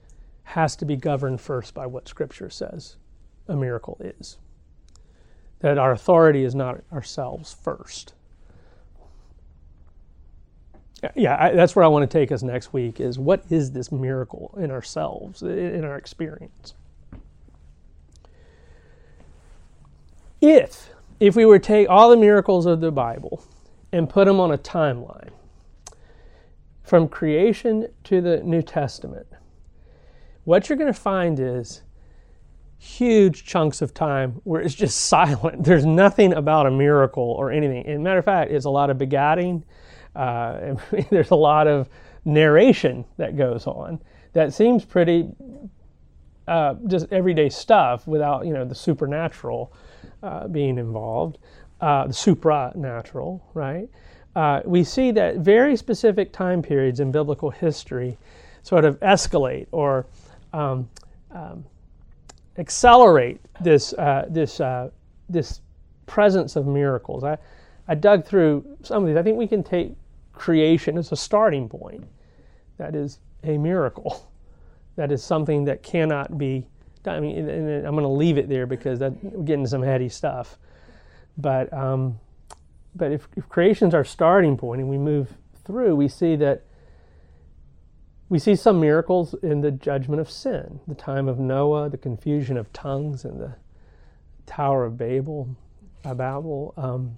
has 0.47 0.77
to 0.77 0.86
be 0.86 0.95
governed 0.95 1.41
first 1.41 1.73
by 1.73 1.86
what 1.86 2.07
Scripture 2.07 2.49
says 2.49 2.95
a 3.49 3.55
miracle 3.55 3.97
is. 3.99 4.38
That 5.60 5.77
our 5.77 5.91
authority 5.91 6.43
is 6.45 6.55
not 6.55 6.81
ourselves 6.91 7.53
first. 7.53 8.13
Yeah, 11.15 11.36
I, 11.38 11.51
that's 11.51 11.75
where 11.75 11.83
I 11.83 11.89
want 11.89 12.10
to 12.10 12.17
take 12.17 12.31
us 12.31 12.43
next 12.43 12.71
week 12.71 12.99
is 13.01 13.19
what 13.19 13.43
is 13.49 13.71
this 13.71 13.91
miracle 13.91 14.55
in 14.57 14.71
ourselves, 14.71 15.41
in 15.41 15.83
our 15.83 15.97
experience? 15.97 16.73
If 20.39 20.89
if 21.19 21.36
we 21.36 21.45
were 21.45 21.60
to 21.60 21.65
take 21.65 21.89
all 21.89 22.10
the 22.10 22.17
miracles 22.17 22.65
of 22.65 22.79
the 22.79 22.91
Bible 22.91 23.43
and 23.91 24.10
put 24.10 24.25
them 24.25 24.39
on 24.39 24.51
a 24.51 24.57
timeline 24.57 25.31
from 26.83 27.10
creation 27.10 27.89
to 28.05 28.21
the 28.21 28.38
New 28.43 28.62
Testament, 28.62 29.27
what 30.47 30.69
you're 30.69 30.77
going 30.77 30.91
to 30.91 30.97
find 30.97 31.41
is 31.41 31.81
huge 32.77 33.43
chunks 33.43 33.81
of 33.81 33.93
time 33.93 34.39
where 34.45 34.62
it's 34.62 34.73
just 34.73 34.97
silent. 35.07 35.65
There's 35.65 35.86
nothing 35.86 36.31
about 36.31 36.65
a 36.65 36.71
miracle 36.71 37.36
or 37.38 37.51
anything. 37.51 37.86
As 37.86 37.97
a 37.97 37.99
matter 37.99 38.19
of 38.19 38.23
fact, 38.23 38.51
it's 38.51 38.63
a 38.63 38.69
lot 38.69 38.89
of 38.89 38.97
begatting. 38.97 39.63
Uh, 40.15 40.75
there's 41.10 41.31
a 41.31 41.36
lot 41.36 41.67
of 41.67 41.89
narration 42.23 43.03
that 43.17 43.36
goes 43.36 43.67
on 43.67 43.99
that 44.31 44.53
seems 44.53 44.86
pretty 44.86 45.27
uh, 46.47 46.75
just 46.88 47.12
everyday 47.12 47.49
stuff 47.49 48.07
without 48.07 48.45
you 48.45 48.53
know 48.53 48.63
the 48.63 48.75
supernatural 48.75 49.73
uh, 50.23 50.47
being 50.47 50.77
involved, 50.77 51.39
uh, 51.81 52.07
the 52.07 52.13
supranatural, 52.13 53.41
right? 53.53 53.89
Uh, 54.33 54.62
we 54.63 54.81
see 54.81 55.12
that 55.12 55.39
very 55.39 55.75
specific 55.75 56.31
time 56.31 56.62
periods 56.62 57.01
in 57.01 57.12
biblical 57.12 57.49
history 57.49 58.17
sort 58.63 58.86
of 58.86 58.97
escalate 59.01 59.67
or 59.73 60.05
um, 60.58 60.89
um, 61.32 61.65
accelerate 62.58 63.39
this 63.62 63.93
uh, 63.93 64.26
this 64.30 64.60
uh, 64.60 64.89
this 65.30 65.62
presence 66.06 66.56
of 66.56 66.67
miracles. 66.67 67.24
I 67.24 67.38
I 67.88 67.96
dug 67.96 68.26
through 68.26 68.78
some 68.82 69.04
of 69.04 69.08
these. 69.08 69.17
I 69.17 69.24
think 69.24 69.38
we 69.38 69.48
can 69.48 69.63
take 69.63 69.93
creation 70.34 70.98
as 70.98 71.12
a 71.12 71.15
starting 71.15 71.70
point. 71.70 72.04
That 72.78 72.96
is 72.96 73.20
a 73.43 73.58
miracle. 73.58 74.24
That 74.98 75.12
is 75.12 75.24
something 75.24 75.65
that 75.65 75.84
cannot 75.84 76.39
be 76.39 76.65
I 77.06 77.20
mean, 77.20 77.48
I'm 77.48 77.91
going 77.91 78.04
to 78.04 78.08
leave 78.08 78.38
it 78.38 78.50
there 78.50 78.65
because 78.65 79.00
that, 79.00 79.13
we're 79.24 79.43
getting 79.43 79.67
some 79.67 79.82
heady 79.82 80.10
stuff. 80.10 80.58
But 81.38 81.72
um, 81.72 82.20
but 82.96 83.12
if, 83.12 83.28
if 83.36 83.48
creation's 83.48 83.93
our 83.93 84.04
starting 84.04 84.58
point 84.58 84.82
and 84.82 84.89
we 84.89 84.98
move 84.98 85.32
through, 85.65 85.96
we 85.96 86.08
see 86.08 86.36
that 86.38 86.63
we 88.30 88.40
see 88.40 88.56
some 88.56 88.80
miracles 88.80 89.36
in 89.42 89.62
the 89.62 89.72
judgment 89.72 90.20
of 90.20 90.30
sin, 90.30 90.80
the 90.88 90.96
time 90.96 91.28
of 91.28 91.40
Noah, 91.40 91.90
the 91.90 91.98
confusion 91.98 92.58
of 92.58 92.72
tongues, 92.74 93.24
and 93.24 93.40
the 93.40 93.56
Tower 94.46 94.86
of 94.86 94.98
Babel, 94.98 95.56
Babel. 96.04 96.74
Um, 96.78 97.18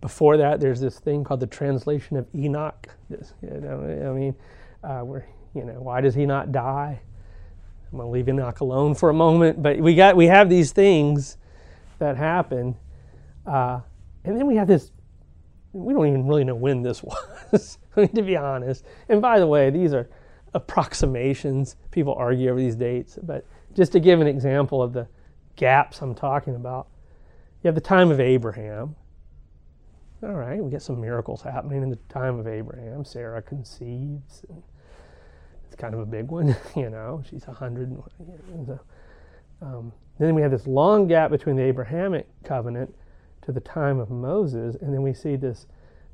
before 0.00 0.36
that, 0.36 0.60
there's 0.60 0.80
this 0.80 0.98
thing 0.98 1.24
called 1.24 1.40
the 1.40 1.46
translation 1.46 2.16
of 2.16 2.26
Enoch. 2.34 2.88
This, 3.08 3.34
you 3.42 3.60
know, 3.60 4.10
I 4.10 4.12
mean, 4.16 4.34
uh, 4.82 5.00
where 5.00 5.26
you 5.54 5.64
know, 5.64 5.80
why 5.80 6.00
does 6.00 6.14
he 6.14 6.26
not 6.26 6.52
die? 6.52 7.00
I'm 7.92 7.98
to 7.98 8.06
leave 8.06 8.28
Enoch 8.28 8.60
alone 8.60 8.94
for 8.94 9.08
a 9.08 9.14
moment, 9.14 9.62
but 9.62 9.78
we 9.78 9.94
got 9.94 10.16
we 10.16 10.26
have 10.26 10.50
these 10.50 10.72
things 10.72 11.38
that 11.98 12.16
happen, 12.16 12.76
uh, 13.46 13.80
and 14.24 14.36
then 14.36 14.46
we 14.46 14.56
have 14.56 14.68
this. 14.68 14.90
We 15.84 15.92
don't 15.92 16.06
even 16.06 16.26
really 16.26 16.44
know 16.44 16.54
when 16.54 16.82
this 16.82 17.02
was, 17.52 17.78
to 17.96 18.22
be 18.22 18.36
honest. 18.36 18.84
And 19.08 19.20
by 19.20 19.38
the 19.38 19.46
way, 19.46 19.70
these 19.70 19.92
are 19.92 20.08
approximations. 20.54 21.76
People 21.90 22.14
argue 22.14 22.50
over 22.50 22.58
these 22.58 22.76
dates, 22.76 23.18
but 23.22 23.44
just 23.74 23.92
to 23.92 24.00
give 24.00 24.20
an 24.20 24.26
example 24.26 24.82
of 24.82 24.92
the 24.92 25.06
gaps 25.56 26.00
I'm 26.00 26.14
talking 26.14 26.54
about, 26.54 26.88
you 27.62 27.68
have 27.68 27.74
the 27.74 27.80
time 27.80 28.10
of 28.10 28.20
Abraham. 28.20 28.96
All 30.22 30.32
right, 30.32 30.62
we 30.62 30.70
get 30.70 30.82
some 30.82 31.00
miracles 31.00 31.42
happening 31.42 31.82
in 31.82 31.90
the 31.90 31.98
time 32.08 32.38
of 32.38 32.46
Abraham. 32.46 33.04
Sarah 33.04 33.42
conceives. 33.42 34.44
And, 34.48 34.62
it's 35.66 35.76
kind 35.82 35.94
of 35.94 36.00
a 36.00 36.06
big 36.06 36.28
one, 36.28 36.56
you 36.76 36.88
know. 36.88 37.22
She's 37.28 37.44
a 37.46 37.52
hundred. 37.52 37.94
So, 38.66 38.80
um, 39.60 39.92
then 40.18 40.34
we 40.34 40.42
have 40.42 40.50
this 40.50 40.66
long 40.66 41.06
gap 41.06 41.30
between 41.30 41.56
the 41.56 41.62
Abrahamic 41.62 42.26
covenant 42.44 42.94
to 43.46 43.52
the 43.52 43.60
time 43.60 43.98
of 43.98 44.10
Moses, 44.10 44.76
and 44.80 44.92
then 44.92 45.02
we 45.02 45.14
see 45.14 45.36
this 45.36 45.66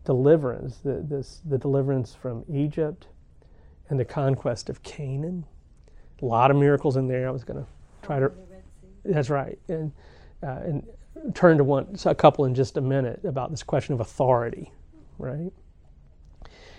deliverance, 0.04 0.78
the, 0.78 1.04
this 1.08 1.40
the 1.48 1.58
deliverance 1.58 2.14
from 2.14 2.44
Egypt, 2.52 3.08
and 3.88 3.98
the 3.98 4.04
conquest 4.04 4.68
of 4.68 4.82
Canaan. 4.82 5.44
A 6.20 6.24
lot 6.24 6.50
of 6.50 6.56
miracles 6.56 6.96
in 6.96 7.08
there. 7.08 7.26
I 7.26 7.30
was 7.30 7.42
going 7.42 7.58
to 7.58 7.66
try 8.02 8.20
to. 8.20 8.30
That's 9.04 9.30
right, 9.30 9.58
and 9.68 9.92
uh, 10.42 10.60
and 10.64 10.86
turn 11.34 11.58
to 11.58 11.64
one 11.64 11.96
a 12.04 12.14
couple 12.14 12.44
in 12.44 12.54
just 12.54 12.76
a 12.76 12.80
minute 12.80 13.24
about 13.24 13.50
this 13.50 13.62
question 13.62 13.94
of 13.94 14.00
authority, 14.00 14.70
right? 15.18 15.52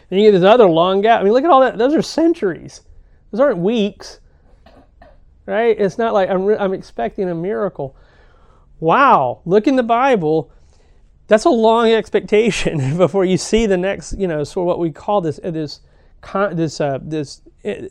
Then 0.10 0.20
you 0.20 0.32
get 0.32 0.38
this 0.38 0.48
other 0.48 0.70
long 0.70 1.02
gap. 1.02 1.22
I 1.22 1.24
mean, 1.24 1.34
look 1.34 1.44
at 1.44 1.50
all 1.50 1.62
that. 1.62 1.78
Those 1.78 1.96
are 1.96 2.02
centuries. 2.02 2.82
Those 3.32 3.40
aren't 3.40 3.58
weeks, 3.58 4.20
right? 5.46 5.76
It's 5.80 5.98
not 5.98 6.14
like 6.14 6.30
I'm, 6.30 6.48
I'm 6.50 6.74
expecting 6.74 7.30
a 7.30 7.36
miracle. 7.36 7.96
Wow, 8.84 9.40
look 9.46 9.66
in 9.66 9.78
the 9.78 9.82
Bible. 9.82 10.52
That's 11.28 11.46
a 11.46 11.50
long 11.50 11.94
expectation 11.94 12.98
before 12.98 13.24
you 13.24 13.38
see 13.38 13.66
the 13.66 13.78
next, 13.78 14.12
you 14.20 14.28
know, 14.28 14.44
sort 14.44 14.66
of 14.66 14.68
what 14.68 14.80
we 14.80 14.92
call 14.92 15.22
this 15.22 15.40
this 15.42 15.80
this 16.52 16.82
uh, 16.82 17.00
this 17.02 17.44
uh, 17.64 17.88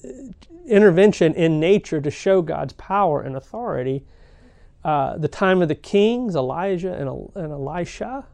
intervention 0.66 1.32
in 1.32 1.58
nature 1.58 2.02
to 2.02 2.10
show 2.10 2.42
God's 2.42 2.74
power 2.74 3.22
and 3.22 3.36
authority. 3.36 4.04
Uh, 4.84 5.16
the 5.16 5.28
time 5.28 5.62
of 5.62 5.68
the 5.68 5.74
kings, 5.74 6.36
Elijah 6.36 6.92
and, 6.92 7.08
and 7.42 7.52
Elisha, 7.54 8.26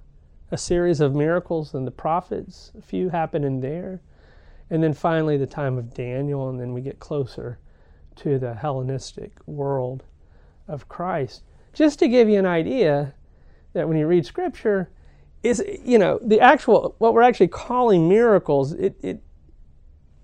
a 0.51 0.59
series 0.59 0.99
of 1.01 1.15
miracles 1.15 1.75
and 1.75 1.87
the 1.87 1.93
prophets, 1.93 2.73
a 2.77 2.83
few 2.83 3.11
happen 3.11 3.45
in 3.45 3.61
there. 3.61 4.01
And 4.69 4.83
then 4.83 4.95
finally, 4.95 5.37
the 5.37 5.47
time 5.47 5.79
of 5.79 5.95
Daniel, 5.95 6.51
and 6.51 6.59
then 6.59 6.73
we 6.73 6.81
get 6.81 6.99
closer 6.99 7.61
to 8.17 8.37
the 8.37 8.55
Hellenistic 8.55 9.39
world 9.47 10.03
of 10.67 10.89
Christ. 10.89 11.45
Just 11.79 12.01
to 12.01 12.09
give 12.09 12.29
you 12.29 12.41
an 12.41 12.45
idea 12.45 13.15
that 13.73 13.87
when 13.87 13.97
you 13.97 14.09
read 14.09 14.27
Scripture, 14.27 14.91
is 15.45 15.63
you 15.85 15.97
know 15.97 16.19
the 16.21 16.41
actual 16.41 16.97
what 16.99 17.15
we're 17.15 17.23
actually 17.23 17.47
calling 17.47 18.09
miracles. 18.09 18.73
It 18.73 18.97
it 19.01 19.23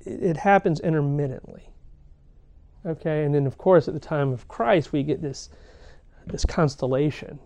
it 0.00 0.36
happens 0.36 0.80
intermittently. 0.80 1.70
Okay, 2.84 3.22
and 3.22 3.32
then 3.32 3.46
of 3.46 3.56
course 3.56 3.86
at 3.86 3.94
the 3.94 4.00
time 4.00 4.32
of 4.32 4.48
Christ 4.48 4.92
we 4.92 5.04
get 5.04 5.22
this 5.22 5.48
this 6.26 6.44
constellation 6.44 7.38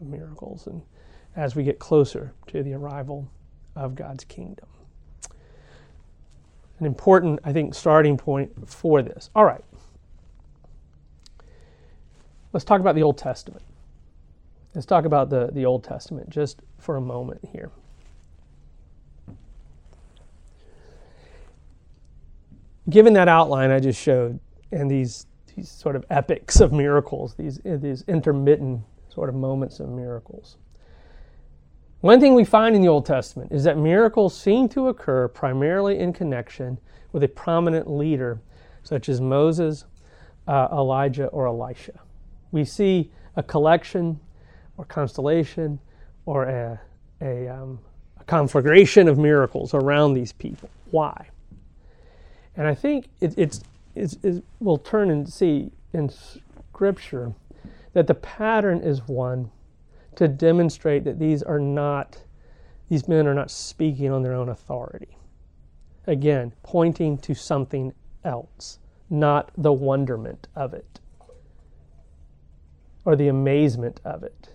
of 0.00 0.08
miracles 0.08 0.66
and 0.66 0.82
as 1.36 1.54
we 1.54 1.62
get 1.62 1.78
closer 1.78 2.34
to 2.48 2.64
the 2.64 2.74
arrival 2.74 3.28
of 3.76 3.94
God's 3.94 4.24
kingdom. 4.24 4.66
An 6.80 6.86
important, 6.86 7.38
I 7.44 7.52
think, 7.52 7.76
starting 7.76 8.16
point 8.16 8.68
for 8.68 9.02
this. 9.02 9.30
All 9.36 9.44
right. 9.44 9.64
Let's 12.52 12.64
talk 12.64 12.80
about 12.80 12.94
the 12.94 13.02
Old 13.02 13.18
Testament. 13.18 13.62
Let's 14.74 14.86
talk 14.86 15.04
about 15.04 15.30
the, 15.30 15.50
the 15.52 15.66
Old 15.66 15.84
Testament 15.84 16.30
just 16.30 16.62
for 16.78 16.96
a 16.96 17.00
moment 17.00 17.40
here. 17.52 17.70
Given 22.90 23.12
that 23.14 23.28
outline 23.28 23.70
I 23.70 23.80
just 23.80 24.00
showed, 24.00 24.40
and 24.70 24.90
these, 24.90 25.26
these 25.54 25.70
sort 25.70 25.94
of 25.94 26.04
epics 26.10 26.60
of 26.60 26.72
miracles, 26.72 27.34
these, 27.34 27.60
these 27.64 28.02
intermittent 28.08 28.80
sort 29.08 29.28
of 29.28 29.34
moments 29.34 29.78
of 29.78 29.88
miracles, 29.88 30.56
one 32.00 32.18
thing 32.18 32.34
we 32.34 32.44
find 32.44 32.74
in 32.74 32.82
the 32.82 32.88
Old 32.88 33.06
Testament 33.06 33.52
is 33.52 33.62
that 33.62 33.78
miracles 33.78 34.36
seem 34.38 34.68
to 34.70 34.88
occur 34.88 35.28
primarily 35.28 36.00
in 36.00 36.12
connection 36.12 36.78
with 37.12 37.22
a 37.22 37.28
prominent 37.28 37.88
leader, 37.88 38.40
such 38.82 39.08
as 39.08 39.20
Moses, 39.20 39.84
uh, 40.48 40.66
Elijah, 40.72 41.26
or 41.26 41.46
Elisha. 41.46 42.00
We 42.52 42.64
see 42.64 43.10
a 43.34 43.42
collection 43.42 44.20
or 44.76 44.84
constellation 44.84 45.80
or 46.26 46.44
a, 46.44 46.80
a, 47.20 47.48
um, 47.48 47.78
a 48.20 48.24
conflagration 48.24 49.08
of 49.08 49.18
miracles 49.18 49.74
around 49.74 50.14
these 50.14 50.32
people. 50.32 50.70
Why? 50.90 51.28
And 52.56 52.66
I 52.66 52.74
think 52.74 53.08
it, 53.20 53.34
it's, 53.36 53.62
it's, 53.94 54.16
we'll 54.60 54.78
turn 54.78 55.10
and 55.10 55.28
see 55.28 55.72
in 55.92 56.10
Scripture 56.10 57.32
that 57.94 58.06
the 58.06 58.14
pattern 58.14 58.80
is 58.80 59.06
one 59.08 59.50
to 60.16 60.28
demonstrate 60.28 61.04
that 61.04 61.18
these 61.18 61.42
are 61.42 61.58
not, 61.58 62.18
these 62.90 63.08
men 63.08 63.26
are 63.26 63.34
not 63.34 63.50
speaking 63.50 64.10
on 64.10 64.22
their 64.22 64.34
own 64.34 64.50
authority. 64.50 65.16
Again, 66.06 66.52
pointing 66.62 67.16
to 67.18 67.34
something 67.34 67.92
else, 68.24 68.78
not 69.08 69.50
the 69.56 69.72
wonderment 69.72 70.48
of 70.54 70.74
it 70.74 71.00
or 73.04 73.16
the 73.16 73.28
amazement 73.28 74.00
of 74.04 74.22
it. 74.22 74.48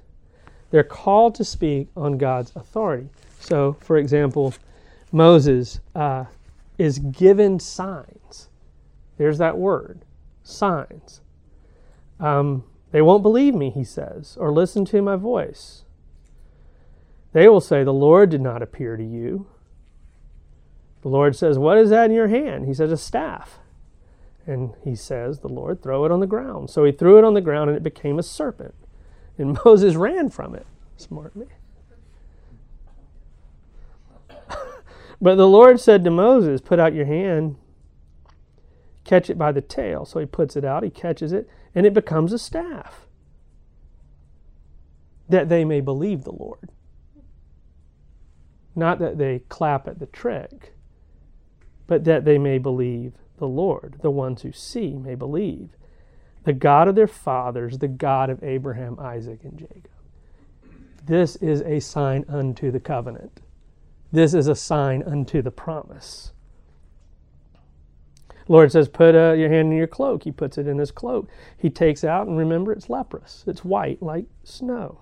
They're 0.72 0.84
called 0.84 1.36
to 1.36 1.44
speak 1.44 1.88
on 1.96 2.18
God's 2.18 2.56
authority. 2.56 3.10
So, 3.40 3.74
for 3.80 3.98
example, 3.98 4.54
Moses 5.12 5.80
uh, 5.96 6.26
is 6.78 7.00
given 7.00 7.60
signs. 7.60 8.50
There's 9.18 9.38
that 9.38 9.58
word, 9.58 10.04
signs. 10.44 11.22
Um, 12.20 12.64
they 12.92 13.02
won't 13.02 13.24
believe 13.24 13.54
me, 13.56 13.70
he 13.70 13.84
says, 13.84 14.38
or 14.40 14.52
listen 14.52 14.86
to 14.86 15.02
my 15.02 15.16
voice. 15.16 15.84
They 17.34 17.48
will 17.48 17.62
say, 17.62 17.84
The 17.84 17.94
Lord 17.94 18.30
did 18.30 18.42
not 18.42 18.62
appear 18.62 18.98
to 18.98 19.04
you. 19.04 19.48
The 21.02 21.10
Lord 21.10 21.36
says, 21.36 21.58
What 21.58 21.78
is 21.78 21.90
that 21.90 22.10
in 22.10 22.16
your 22.16 22.28
hand? 22.28 22.66
He 22.66 22.74
says, 22.74 22.92
A 22.92 22.98
staff. 22.98 23.60
And 24.48 24.74
he 24.84 24.96
says, 24.96 25.42
The 25.42 25.50
Lord, 25.50 25.84
throw 25.84 26.06
it 26.06 26.12
on 26.12 26.22
the 26.22 26.28
ground. 26.28 26.72
So 26.72 26.86
he 26.86 26.94
threw 26.94 27.20
it 27.20 27.26
on 27.26 27.36
the 27.36 27.42
ground 27.42 27.70
and 27.70 27.78
it 27.78 27.84
became 27.84 28.20
a 28.20 28.24
serpent. 28.24 28.76
And 29.38 29.60
Moses 29.66 29.96
ran 29.96 30.30
from 30.32 30.56
it. 30.56 30.68
Smart 30.98 31.36
man. 31.36 31.50
but 35.22 35.36
the 35.36 35.48
Lord 35.48 35.80
said 35.82 36.04
to 36.06 36.12
Moses, 36.12 36.62
Put 36.62 36.80
out 36.80 36.94
your 36.96 37.06
hand, 37.06 37.58
catch 39.06 39.30
it 39.30 39.38
by 39.38 39.52
the 39.52 39.62
tail. 39.62 40.06
So 40.06 40.20
he 40.20 40.26
puts 40.26 40.56
it 40.56 40.66
out, 40.66 40.84
he 40.84 40.90
catches 40.90 41.34
it, 41.34 41.50
and 41.76 41.86
it 41.86 41.94
becomes 41.94 42.34
a 42.34 42.40
staff 42.40 43.08
that 45.30 45.50
they 45.50 45.66
may 45.66 45.82
believe 45.82 46.24
the 46.24 46.32
Lord. 46.32 46.72
Not 48.76 49.00
that 49.00 49.18
they 49.18 49.40
clap 49.50 49.88
at 49.88 50.00
the 50.00 50.06
trick, 50.08 50.74
but 51.88 52.06
that 52.06 52.26
they 52.26 52.38
may 52.38 52.58
believe 52.60 53.14
the 53.38 53.48
Lord. 53.48 53.98
The 54.02 54.12
ones 54.12 54.42
who 54.42 54.52
see 54.52 54.94
may 54.94 55.16
believe. 55.16 55.70
The 56.44 56.54
God 56.54 56.88
of 56.88 56.96
their 56.96 57.08
fathers, 57.08 57.80
the 57.80 57.88
God 57.88 58.30
of 58.30 58.44
Abraham, 58.44 59.00
Isaac, 59.00 59.42
and 59.44 59.58
Jacob. 59.58 59.92
This 61.06 61.36
is 61.38 61.62
a 61.62 61.80
sign 61.80 62.26
unto 62.28 62.72
the 62.72 62.80
covenant. 62.80 63.42
This 64.12 64.34
is 64.34 64.48
a 64.48 64.56
sign 64.56 65.04
unto 65.04 65.42
the 65.42 65.52
promise. 65.52 66.32
Lord 68.48 68.72
says, 68.72 68.88
Put 68.88 69.16
uh, 69.16 69.34
your 69.34 69.50
hand 69.50 69.72
in 69.72 69.78
your 69.78 69.88
cloak. 69.88 70.24
He 70.24 70.32
puts 70.32 70.58
it 70.58 70.68
in 70.68 70.78
his 70.78 70.92
cloak. 70.92 71.30
He 71.58 71.70
takes 71.70 72.04
out, 72.04 72.28
and 72.28 72.38
remember, 72.38 72.72
it's 72.72 72.90
leprous. 72.90 73.44
It's 73.48 73.66
white 73.66 74.02
like 74.02 74.26
snow. 74.44 75.02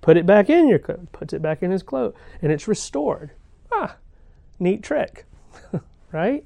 Put 0.00 0.16
it 0.16 0.26
back 0.26 0.50
in 0.50 0.68
your 0.68 0.78
cloak. 0.78 1.10
Puts 1.12 1.32
it 1.32 1.42
back 1.42 1.62
in 1.62 1.70
his 1.70 1.82
cloak, 1.82 2.16
and 2.42 2.52
it's 2.52 2.68
restored. 2.68 3.32
Ah, 3.72 3.96
neat 4.58 4.82
trick, 4.82 5.24
right? 6.12 6.44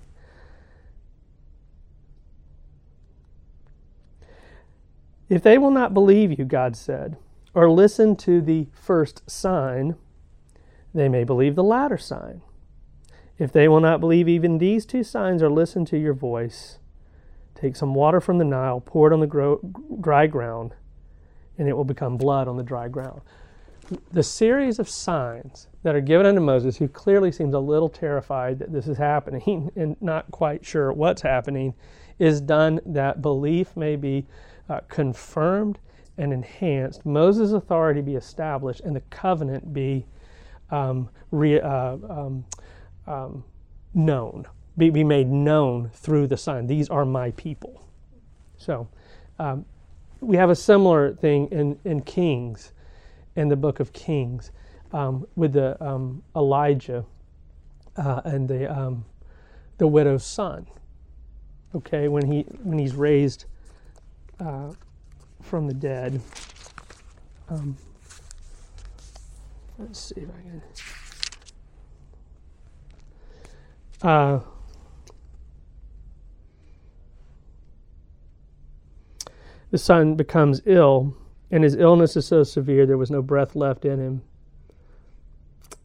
If 5.31 5.43
they 5.43 5.59
will 5.59 5.71
not 5.71 5.95
believe 5.95 6.37
you, 6.37 6.45
God 6.45 6.75
said, 6.77 7.17
or 7.55 7.71
listen 7.71 8.17
to 8.17 8.43
the 8.43 8.67
first 8.73 9.31
sign, 9.31 9.95
they 10.93 11.09
may 11.09 11.23
believe 11.23 11.55
the 11.55 11.63
latter 11.63 11.97
sign. 11.97 12.43
If 13.39 13.53
they 13.53 13.69
will 13.69 13.81
not 13.81 14.01
believe 14.01 14.29
even 14.29 14.59
these 14.59 14.85
two 14.85 15.05
signs 15.05 15.41
or 15.41 15.49
listen 15.49 15.85
to 15.87 15.97
your 15.97 16.15
voice, 16.15 16.81
take 17.55 17.77
some 17.77 17.95
water 17.95 18.21
from 18.21 18.39
the 18.39 18.45
Nile, 18.45 18.81
pour 18.81 19.09
it 19.09 19.15
on 19.15 19.21
the 19.21 19.27
gro- 19.29 19.61
dry 20.01 20.27
ground, 20.27 20.75
and 21.57 21.69
it 21.69 21.77
will 21.77 21.85
become 21.85 22.17
blood 22.17 22.49
on 22.49 22.57
the 22.57 22.65
dry 22.65 22.89
ground. 22.89 23.21
The 24.13 24.25
series 24.25 24.81
of 24.81 24.89
signs 24.89 25.69
that 25.85 25.95
are 25.95 26.01
given 26.01 26.27
unto 26.27 26.41
Moses, 26.41 26.77
who 26.77 26.89
clearly 26.89 27.31
seems 27.31 27.55
a 27.55 27.61
little 27.61 27.89
terrified 27.89 28.59
that 28.59 28.73
this 28.73 28.89
is 28.89 28.99
happening 28.99 29.71
and 29.77 29.97
not 30.03 30.29
quite 30.33 30.67
sure 30.67 30.93
what's 30.93 31.23
happening, 31.23 31.75
is 32.19 32.41
done 32.41 32.81
that 32.85 33.23
belief 33.23 33.77
may 33.77 33.95
be 33.95 34.27
uh, 34.71 34.81
confirmed 34.89 35.79
and 36.17 36.33
enhanced, 36.33 37.05
Moses' 37.05 37.53
authority 37.53 38.01
be 38.01 38.15
established, 38.15 38.81
and 38.81 38.95
the 38.95 39.01
covenant 39.11 39.75
be 39.75 40.07
um, 40.71 41.09
re, 41.33 41.61
uh, 41.61 41.97
um, 42.09 42.45
um, 43.07 43.45
known, 43.95 44.47
be, 44.79 44.91
be 44.91 45.03
made 45.03 45.29
known 45.29 45.91
through 45.93 46.29
the 46.29 46.37
sign. 46.37 46.69
These 46.69 46.89
are 46.89 47.05
my 47.05 47.33
people. 47.33 47.85
So 48.57 48.89
um, 49.39 49.65
we 50.21 50.37
have 50.37 50.51
a 50.51 50.55
similar 50.55 51.15
thing 51.15 51.49
in, 51.51 51.79
in 51.85 52.03
Kings, 52.03 52.73
in 53.35 53.49
the 53.49 53.57
book 53.57 53.81
of 53.81 53.93
Kings, 53.93 54.53
um, 54.93 55.27
with 55.35 55.55
the 55.55 55.83
um, 55.85 56.23
Elijah 56.37 57.05
uh, 57.97 58.21
and 58.25 58.49
the 58.49 59.03
the 59.79 59.87
widow's 59.87 60.25
son. 60.25 60.67
Okay, 61.75 62.07
when 62.09 62.31
he 62.31 62.43
when 62.63 62.79
he's 62.79 62.95
raised 62.95 63.47
uh, 64.41 64.73
from 65.43 65.67
the 65.67 65.75
dead. 65.75 66.21
Um, 67.49 67.77
let's 69.79 69.99
see 69.99 70.21
if 70.21 70.29
I 70.29 70.43
can. 70.43 70.63
Uh, 74.03 74.41
the 79.71 79.79
son 79.79 80.15
becomes 80.15 80.63
ill, 80.65 81.15
and 81.51 81.63
his 81.65 81.75
illness 81.75 82.17
is 82.17 82.27
so 82.27 82.43
severe 82.43 82.87
there 82.87 82.99
was 82.99 83.11
no 83.11 83.23
breath 83.23 83.55
left 83.55 83.85
in 83.85 83.99
him. 83.99 84.23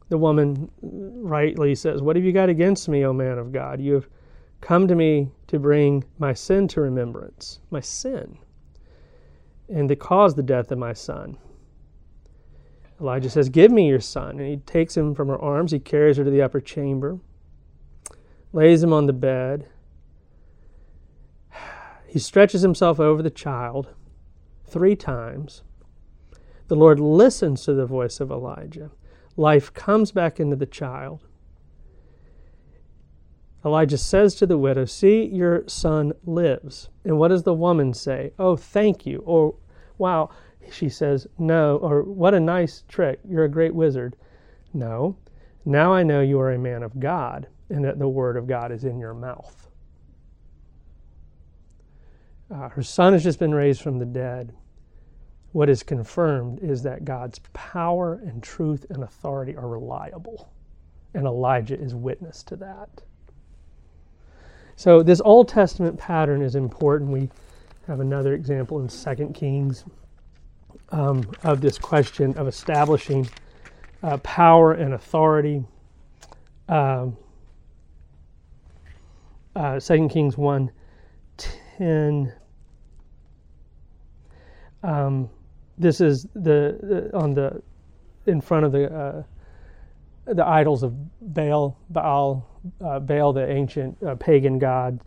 The 0.10 0.18
woman 0.18 0.70
rightly 0.82 1.74
says, 1.76 2.02
What 2.02 2.16
have 2.16 2.24
you 2.24 2.32
got 2.32 2.50
against 2.50 2.88
me, 2.88 3.04
O 3.06 3.12
man 3.12 3.38
of 3.40 3.52
God? 3.52 3.82
You 3.82 3.96
have 3.96 4.08
come 4.62 4.88
to 4.88 4.96
me 4.96 5.30
to 5.48 5.60
bring 5.60 6.04
my 6.20 6.34
sin 6.34 6.68
to 6.70 6.82
remembrance, 6.82 7.60
my 7.72 7.80
sin, 7.80 8.38
and 9.68 9.90
to 9.90 9.96
cause 9.96 10.36
the 10.36 10.44
death 10.44 10.72
of 10.72 10.78
my 10.78 10.94
son. 10.94 11.38
Elijah 13.00 13.30
says, 13.30 13.50
Give 13.50 13.72
me 13.72 13.88
your 13.88 14.00
son. 14.00 14.40
And 14.40 14.48
he 14.48 14.58
takes 14.58 14.96
him 14.96 15.16
from 15.16 15.28
her 15.28 15.40
arms, 15.40 15.72
he 15.72 15.80
carries 15.80 16.18
her 16.18 16.24
to 16.24 16.30
the 16.30 16.42
upper 16.42 16.62
chamber 16.62 17.20
lays 18.56 18.82
him 18.82 18.94
on 18.94 19.06
the 19.06 19.14
bed. 19.14 19.68
He 22.08 22.20
stretches 22.20 22.62
himself 22.62 23.00
over 23.00 23.22
the 23.22 23.30
child 23.30 23.90
three 24.66 24.96
times. 24.96 25.64
The 26.70 26.78
Lord 26.78 27.00
listens 27.00 27.66
to 27.66 27.74
the 27.74 27.86
voice 27.86 28.22
of 28.22 28.32
Elijah. 28.32 28.92
Life 29.36 29.74
comes 29.74 30.14
back 30.14 30.40
into 30.40 30.56
the 30.56 30.66
child. 30.66 31.26
Elijah 33.66 33.98
says 33.98 34.36
to 34.36 34.46
the 34.46 34.58
widow, 34.58 34.86
See, 34.86 35.26
your 35.26 35.68
son 35.68 36.14
lives. 36.24 36.90
And 37.04 37.18
what 37.18 37.30
does 37.30 37.44
the 37.44 37.54
woman 37.54 37.94
say? 37.94 38.32
Oh, 38.38 38.56
thank 38.56 39.06
you. 39.06 39.24
Or, 39.26 39.56
wow. 39.98 40.30
She 40.72 40.88
says, 40.88 41.28
No. 41.40 41.78
Or, 41.78 42.04
what 42.04 42.36
a 42.36 42.40
nice 42.40 42.84
trick. 42.88 43.20
You're 43.28 43.46
a 43.46 43.50
great 43.50 43.74
wizard. 43.74 44.16
No. 44.74 45.18
Now 45.66 45.94
I 45.94 46.04
know 46.04 46.22
you 46.22 46.40
are 46.40 46.52
a 46.52 46.60
man 46.60 46.84
of 46.84 47.00
God 47.00 47.48
and 47.70 47.84
that 47.84 47.98
the 47.98 48.08
word 48.08 48.38
of 48.38 48.46
God 48.46 48.72
is 48.72 48.84
in 48.84 49.00
your 49.00 49.16
mouth. 49.16 49.68
Uh, 52.54 52.70
her 52.70 52.84
son 52.84 53.14
has 53.14 53.24
just 53.24 53.40
been 53.40 53.56
raised 53.56 53.82
from 53.82 53.98
the 53.98 54.06
dead. 54.06 54.54
What 55.54 55.70
is 55.70 55.82
confirmed 55.82 56.60
is 56.60 56.84
that 56.84 57.06
God's 57.06 57.40
power 57.54 58.22
and 58.26 58.44
truth 58.44 58.86
and 58.92 59.04
authority 59.04 59.56
are 59.56 59.68
reliable. 59.68 60.52
And 61.16 61.26
Elijah 61.26 61.80
is 61.80 61.96
witness 61.96 62.44
to 62.44 62.56
that. 62.58 63.02
So, 64.76 65.02
this 65.02 65.22
Old 65.22 65.48
Testament 65.48 65.98
pattern 65.98 66.42
is 66.42 66.56
important. 66.56 67.12
We 67.12 67.30
have 67.88 68.02
another 68.02 68.34
example 68.34 68.80
in 68.82 68.88
2 68.88 69.32
Kings 69.34 69.86
um, 70.90 71.30
of 71.44 71.62
this 71.62 71.78
question 71.78 72.38
of 72.38 72.48
establishing 72.48 73.28
uh, 74.04 74.18
power 74.18 74.74
and 74.74 74.94
authority. 74.94 75.64
Um, 76.68 77.16
uh, 79.56 79.80
2 79.80 80.10
Kings 80.10 80.38
1 80.38 80.72
10. 81.78 82.34
Um, 84.84 85.30
this 85.78 86.02
is 86.02 86.28
the, 86.36 86.78
the, 86.82 87.18
on 87.18 87.34
the 87.34 87.62
in 88.26 88.42
front 88.42 88.66
of 88.66 88.72
the 88.72 88.94
uh, 88.94 89.24
the 90.26 90.46
idols 90.46 90.84
of 90.84 90.96
Baal, 91.22 91.78
Baal, 91.90 92.48
uh, 92.84 93.00
Baal, 93.00 93.34
the 93.34 93.50
ancient 93.50 94.02
uh, 94.04 94.16
pagan 94.16 94.60
god. 94.60 95.00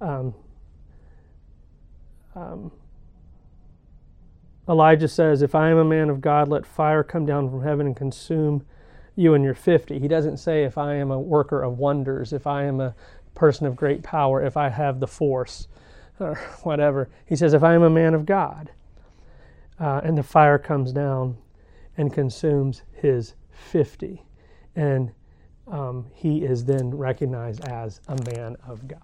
Um, 0.00 0.34
um, 2.34 2.72
Elijah 4.68 5.08
says, 5.08 5.42
"If 5.42 5.54
I 5.54 5.70
am 5.70 5.78
a 5.78 5.84
man 5.84 6.08
of 6.08 6.20
God, 6.20 6.48
let 6.48 6.66
fire 6.66 7.02
come 7.02 7.26
down 7.26 7.50
from 7.50 7.62
heaven 7.62 7.86
and 7.86 7.96
consume 7.96 8.64
you 9.16 9.34
and 9.34 9.44
your 9.44 9.54
fifty. 9.54 9.98
He 9.98 10.08
doesn't 10.08 10.38
say, 10.38 10.64
"If 10.64 10.78
I 10.78 10.94
am 10.94 11.10
a 11.10 11.20
worker 11.20 11.62
of 11.62 11.78
wonders, 11.78 12.32
if 12.32 12.46
I 12.46 12.64
am 12.64 12.80
a 12.80 12.94
person 13.34 13.66
of 13.66 13.76
great 13.76 14.02
power 14.02 14.42
if 14.42 14.56
I 14.56 14.68
have 14.68 15.00
the 15.00 15.06
force 15.06 15.68
or 16.20 16.36
whatever. 16.62 17.08
He 17.26 17.36
says, 17.36 17.54
if 17.54 17.62
I 17.62 17.74
am 17.74 17.82
a 17.82 17.90
man 17.90 18.14
of 18.14 18.26
God, 18.26 18.70
uh, 19.80 20.00
and 20.04 20.16
the 20.16 20.22
fire 20.22 20.58
comes 20.58 20.92
down 20.92 21.36
and 21.96 22.12
consumes 22.12 22.82
his 22.92 23.34
50. 23.50 24.22
And 24.76 25.12
um, 25.72 26.06
he 26.12 26.44
is 26.44 26.66
then 26.66 26.90
recognized 26.90 27.64
as 27.64 28.00
a 28.06 28.16
man 28.36 28.56
of 28.68 28.86
God. 28.86 29.00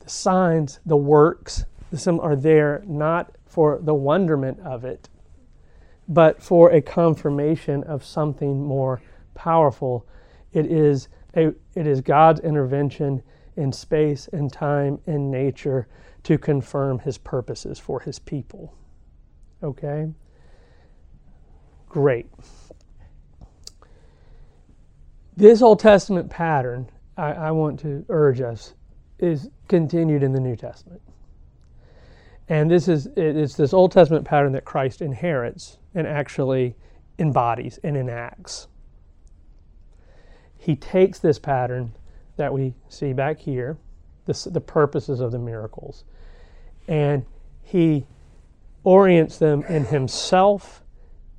The 0.00 0.10
signs, 0.10 0.78
the 0.84 0.96
works, 0.96 1.64
some 1.94 2.20
are 2.20 2.36
there 2.36 2.82
not 2.86 3.34
for 3.46 3.80
the 3.82 3.94
wonderment 3.94 4.60
of 4.60 4.84
it, 4.84 5.08
but 6.06 6.42
for 6.42 6.70
a 6.70 6.82
confirmation 6.82 7.82
of 7.84 8.04
something 8.04 8.62
more 8.62 9.00
powerful. 9.34 10.06
It 10.52 10.66
is, 10.66 11.08
a, 11.34 11.54
it 11.74 11.86
is 11.86 12.02
God's 12.02 12.40
intervention 12.40 13.22
in 13.56 13.72
space 13.72 14.28
and 14.32 14.52
time 14.52 15.00
and 15.06 15.30
nature 15.30 15.88
to 16.24 16.36
confirm 16.36 16.98
his 16.98 17.16
purposes 17.16 17.78
for 17.78 18.00
his 18.00 18.18
people. 18.18 18.74
Okay? 19.62 20.08
Great. 21.88 22.26
This 25.36 25.62
Old 25.62 25.80
Testament 25.80 26.30
pattern, 26.30 26.88
I, 27.16 27.32
I, 27.32 27.50
want 27.52 27.80
to 27.80 28.04
urge 28.08 28.40
us, 28.40 28.74
is 29.18 29.48
continued 29.68 30.22
in 30.22 30.32
the 30.32 30.40
New 30.40 30.56
Testament. 30.56 31.00
And 32.48 32.70
this 32.70 32.88
is 32.88 33.08
it's 33.16 33.54
this 33.54 33.72
Old 33.72 33.92
Testament 33.92 34.26
pattern 34.26 34.52
that 34.52 34.64
Christ 34.64 35.00
inherits 35.00 35.78
and 35.94 36.06
actually 36.06 36.76
embodies 37.18 37.78
and 37.82 37.96
enacts 37.96 38.68
he 40.62 40.76
takes 40.76 41.18
this 41.18 41.40
pattern 41.40 41.92
that 42.36 42.52
we 42.52 42.72
see 42.88 43.12
back 43.12 43.40
here, 43.40 43.76
this, 44.26 44.44
the 44.44 44.60
purposes 44.60 45.18
of 45.18 45.32
the 45.32 45.38
miracles, 45.38 46.04
and 46.86 47.26
he 47.62 48.06
orients 48.84 49.38
them 49.38 49.64
in 49.64 49.84
himself 49.84 50.81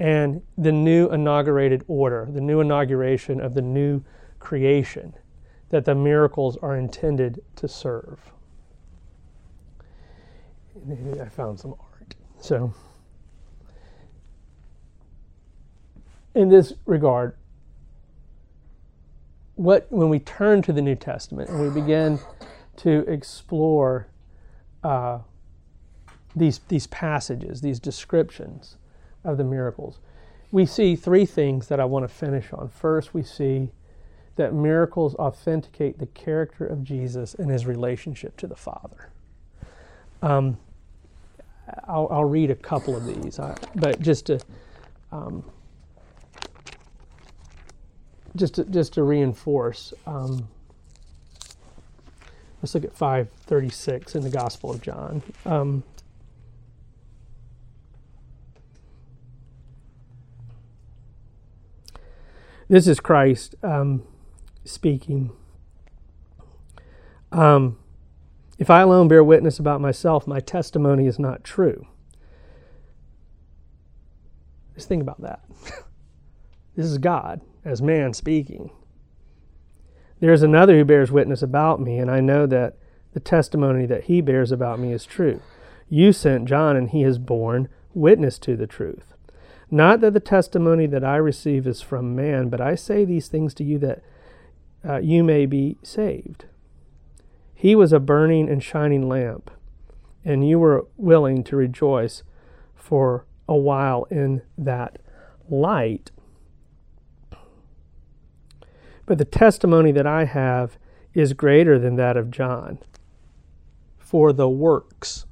and 0.03 0.41
the 0.57 0.71
new 0.71 1.09
inaugurated 1.11 1.85
order, 1.87 2.27
the 2.29 2.41
new 2.41 2.59
inauguration 2.59 3.39
of 3.39 3.53
the 3.53 3.61
new 3.61 4.03
creation 4.37 5.13
that 5.69 5.85
the 5.85 5.95
miracles 5.95 6.57
are 6.57 6.75
intended 6.75 7.41
to 7.55 7.69
serve. 7.69 8.19
I 10.85 11.29
found 11.29 11.57
some 11.57 11.75
art. 11.79 12.15
So, 12.41 12.73
in 16.35 16.49
this 16.49 16.73
regard, 16.85 17.37
what 19.55 19.87
when 19.89 20.09
we 20.09 20.19
turn 20.19 20.61
to 20.63 20.73
the 20.73 20.81
New 20.81 20.95
Testament 20.95 21.49
and 21.49 21.61
we 21.61 21.69
begin 21.69 22.19
to 22.75 23.05
explore 23.07 24.09
uh, 24.83 25.19
these 26.35 26.59
these 26.67 26.87
passages, 26.87 27.61
these 27.61 27.79
descriptions 27.79 28.75
of 29.23 29.37
the 29.37 29.43
miracles, 29.43 29.99
we 30.51 30.65
see 30.65 30.95
three 30.95 31.25
things 31.25 31.67
that 31.67 31.79
I 31.79 31.85
want 31.85 32.07
to 32.07 32.13
finish 32.13 32.53
on. 32.53 32.69
First, 32.69 33.13
we 33.13 33.23
see 33.23 33.69
that 34.35 34.53
miracles 34.53 35.15
authenticate 35.15 35.99
the 35.99 36.05
character 36.07 36.65
of 36.65 36.83
Jesus 36.83 37.33
and 37.33 37.49
his 37.49 37.65
relationship 37.65 38.37
to 38.37 38.47
the 38.47 38.55
Father. 38.55 39.09
Um, 40.21 40.57
I'll, 41.87 42.07
I'll 42.11 42.25
read 42.25 42.51
a 42.51 42.55
couple 42.55 42.95
of 42.95 43.05
these, 43.05 43.39
uh, 43.39 43.55
but 43.75 43.99
just 43.99 44.27
to 44.27 44.39
um, 45.11 45.43
just 48.35 48.55
to, 48.55 48.65
just 48.65 48.93
to 48.93 49.03
reinforce. 49.03 49.93
Um, 50.07 50.47
let's 52.61 52.73
look 52.73 52.83
at 52.83 52.95
536 52.95 54.15
in 54.15 54.23
the 54.23 54.29
Gospel 54.29 54.71
of 54.71 54.81
John. 54.81 55.21
This 62.69 62.87
is 62.87 62.99
Christ 62.99 63.55
um, 63.63 64.03
speaking. 64.65 65.31
Um, 67.31 67.77
if 68.57 68.69
I 68.69 68.81
alone 68.81 69.07
bear 69.07 69.23
witness 69.23 69.59
about 69.59 69.81
myself, 69.81 70.27
my 70.27 70.39
testimony 70.39 71.07
is 71.07 71.19
not 71.19 71.43
true. 71.43 71.87
Just 74.75 74.87
think 74.87 75.01
about 75.01 75.21
that. 75.21 75.43
this 76.75 76.85
is 76.85 76.97
God 76.97 77.41
as 77.65 77.81
man 77.81 78.13
speaking. 78.13 78.71
There 80.19 80.33
is 80.33 80.43
another 80.43 80.77
who 80.77 80.85
bears 80.85 81.11
witness 81.11 81.41
about 81.41 81.81
me, 81.81 81.99
and 81.99 82.09
I 82.09 82.21
know 82.21 82.45
that 82.47 82.77
the 83.13 83.19
testimony 83.19 83.85
that 83.85 84.05
he 84.05 84.21
bears 84.21 84.51
about 84.51 84.79
me 84.79 84.93
is 84.93 85.05
true. 85.05 85.41
You 85.89 86.13
sent 86.13 86.47
John, 86.47 86.75
and 86.75 86.89
he 86.89 87.01
has 87.01 87.17
borne 87.17 87.67
witness 87.93 88.39
to 88.39 88.55
the 88.55 88.67
truth. 88.67 89.12
Not 89.73 90.01
that 90.01 90.13
the 90.13 90.19
testimony 90.19 90.85
that 90.85 91.03
I 91.03 91.15
receive 91.15 91.65
is 91.65 91.81
from 91.81 92.15
man, 92.15 92.49
but 92.49 92.61
I 92.61 92.75
say 92.75 93.05
these 93.05 93.27
things 93.27 93.55
to 93.55 93.63
you 93.63 93.79
that 93.79 94.03
uh, 94.87 94.97
you 94.97 95.23
may 95.23 95.47
be 95.47 95.79
saved. 95.81 96.45
He 97.55 97.75
was 97.75 97.91
a 97.91 97.99
burning 97.99 98.49
and 98.49 98.61
shining 98.61 99.09
lamp, 99.09 99.49
and 100.23 100.47
you 100.47 100.59
were 100.59 100.85
willing 100.95 101.43
to 101.45 101.55
rejoice 101.55 102.21
for 102.75 103.25
a 103.49 103.55
while 103.55 104.05
in 104.11 104.43
that 104.59 104.99
light. 105.49 106.11
But 109.07 109.17
the 109.17 109.25
testimony 109.25 109.91
that 109.91 110.05
I 110.05 110.25
have 110.25 110.77
is 111.15 111.33
greater 111.33 111.79
than 111.79 111.95
that 111.95 112.15
of 112.15 112.29
John. 112.29 112.77
For 113.97 114.33
the 114.33 114.49
works, 114.49 115.25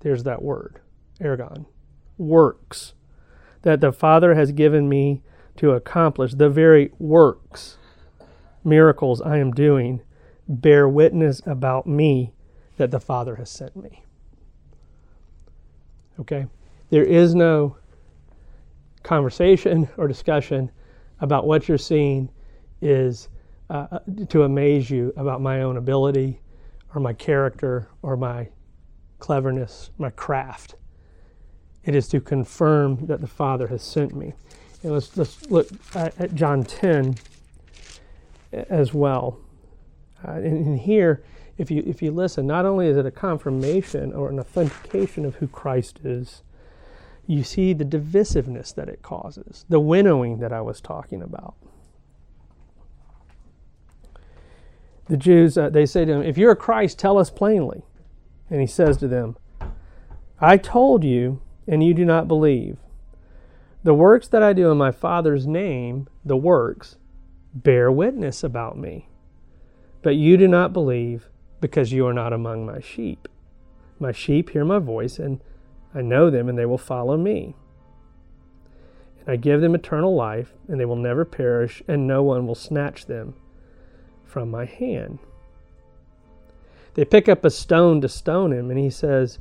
there's 0.00 0.22
that 0.22 0.40
word, 0.40 0.80
ergon, 1.20 1.66
works 2.18 2.94
that 3.62 3.80
the 3.80 3.92
Father 3.92 4.34
has 4.34 4.52
given 4.52 4.88
me 4.88 5.22
to 5.56 5.72
accomplish, 5.72 6.34
the 6.34 6.50
very 6.50 6.92
works, 6.98 7.78
miracles 8.62 9.20
I 9.20 9.38
am 9.38 9.52
doing, 9.52 10.02
bear 10.48 10.88
witness 10.88 11.40
about 11.46 11.86
me 11.86 12.32
that 12.76 12.90
the 12.90 13.00
Father 13.00 13.36
has 13.36 13.50
sent 13.50 13.74
me. 13.74 14.04
Okay? 16.20 16.46
There 16.90 17.04
is 17.04 17.34
no 17.34 17.76
conversation 19.02 19.88
or 19.96 20.08
discussion 20.08 20.70
about 21.20 21.46
what 21.46 21.68
you're 21.68 21.78
seeing 21.78 22.30
is 22.82 23.28
uh, 23.70 23.98
to 24.28 24.42
amaze 24.42 24.90
you 24.90 25.12
about 25.16 25.40
my 25.40 25.62
own 25.62 25.76
ability 25.76 26.40
or 26.94 27.00
my 27.00 27.12
character 27.12 27.88
or 28.02 28.16
my 28.16 28.48
cleverness, 29.18 29.90
my 29.98 30.10
craft. 30.10 30.76
It 31.86 31.94
is 31.94 32.08
to 32.08 32.20
confirm 32.20 33.06
that 33.06 33.20
the 33.20 33.28
Father 33.28 33.68
has 33.68 33.82
sent 33.82 34.14
me. 34.14 34.34
And 34.82 34.92
let's, 34.92 35.16
let's 35.16 35.50
look 35.50 35.68
at, 35.94 36.20
at 36.20 36.34
John 36.34 36.64
10 36.64 37.16
as 38.52 38.92
well. 38.92 39.38
Uh, 40.26 40.32
and, 40.32 40.66
and 40.66 40.80
here, 40.80 41.22
if 41.56 41.70
you, 41.70 41.82
if 41.86 42.02
you 42.02 42.10
listen, 42.10 42.46
not 42.46 42.66
only 42.66 42.88
is 42.88 42.96
it 42.96 43.06
a 43.06 43.10
confirmation 43.10 44.12
or 44.12 44.28
an 44.28 44.40
authentication 44.40 45.24
of 45.24 45.36
who 45.36 45.46
Christ 45.46 46.00
is, 46.04 46.42
you 47.26 47.42
see 47.42 47.72
the 47.72 47.84
divisiveness 47.84 48.74
that 48.74 48.88
it 48.88 49.02
causes, 49.02 49.64
the 49.68 49.80
winnowing 49.80 50.38
that 50.38 50.52
I 50.52 50.60
was 50.60 50.80
talking 50.80 51.22
about. 51.22 51.54
The 55.08 55.16
Jews, 55.16 55.56
uh, 55.56 55.70
they 55.70 55.86
say 55.86 56.04
to 56.04 56.12
him, 56.12 56.22
If 56.22 56.36
you're 56.36 56.52
a 56.52 56.56
Christ, 56.56 56.98
tell 56.98 57.16
us 57.16 57.30
plainly. 57.30 57.82
And 58.50 58.60
he 58.60 58.66
says 58.66 58.96
to 58.98 59.08
them, 59.08 59.36
I 60.40 60.56
told 60.56 61.04
you, 61.04 61.40
and 61.66 61.82
you 61.82 61.94
do 61.94 62.04
not 62.04 62.28
believe. 62.28 62.78
The 63.82 63.94
works 63.94 64.28
that 64.28 64.42
I 64.42 64.52
do 64.52 64.70
in 64.70 64.78
my 64.78 64.90
Father's 64.90 65.46
name, 65.46 66.08
the 66.24 66.36
works, 66.36 66.96
bear 67.54 67.90
witness 67.90 68.42
about 68.42 68.76
me. 68.76 69.08
But 70.02 70.16
you 70.16 70.36
do 70.36 70.48
not 70.48 70.72
believe 70.72 71.28
because 71.60 71.92
you 71.92 72.06
are 72.06 72.14
not 72.14 72.32
among 72.32 72.66
my 72.66 72.80
sheep. 72.80 73.28
My 73.98 74.12
sheep 74.12 74.50
hear 74.50 74.64
my 74.64 74.78
voice, 74.78 75.18
and 75.18 75.40
I 75.94 76.02
know 76.02 76.30
them, 76.30 76.48
and 76.48 76.58
they 76.58 76.66
will 76.66 76.78
follow 76.78 77.16
me. 77.16 77.54
And 79.20 79.30
I 79.30 79.36
give 79.36 79.60
them 79.60 79.74
eternal 79.74 80.14
life, 80.14 80.52
and 80.68 80.78
they 80.78 80.84
will 80.84 80.96
never 80.96 81.24
perish, 81.24 81.82
and 81.88 82.06
no 82.06 82.22
one 82.22 82.46
will 82.46 82.54
snatch 82.54 83.06
them 83.06 83.34
from 84.24 84.50
my 84.50 84.64
hand. 84.64 85.18
They 86.94 87.04
pick 87.04 87.28
up 87.28 87.44
a 87.44 87.50
stone 87.50 88.00
to 88.00 88.08
stone 88.08 88.52
him, 88.52 88.70
and 88.70 88.78
he 88.78 88.90
says, 88.90 89.38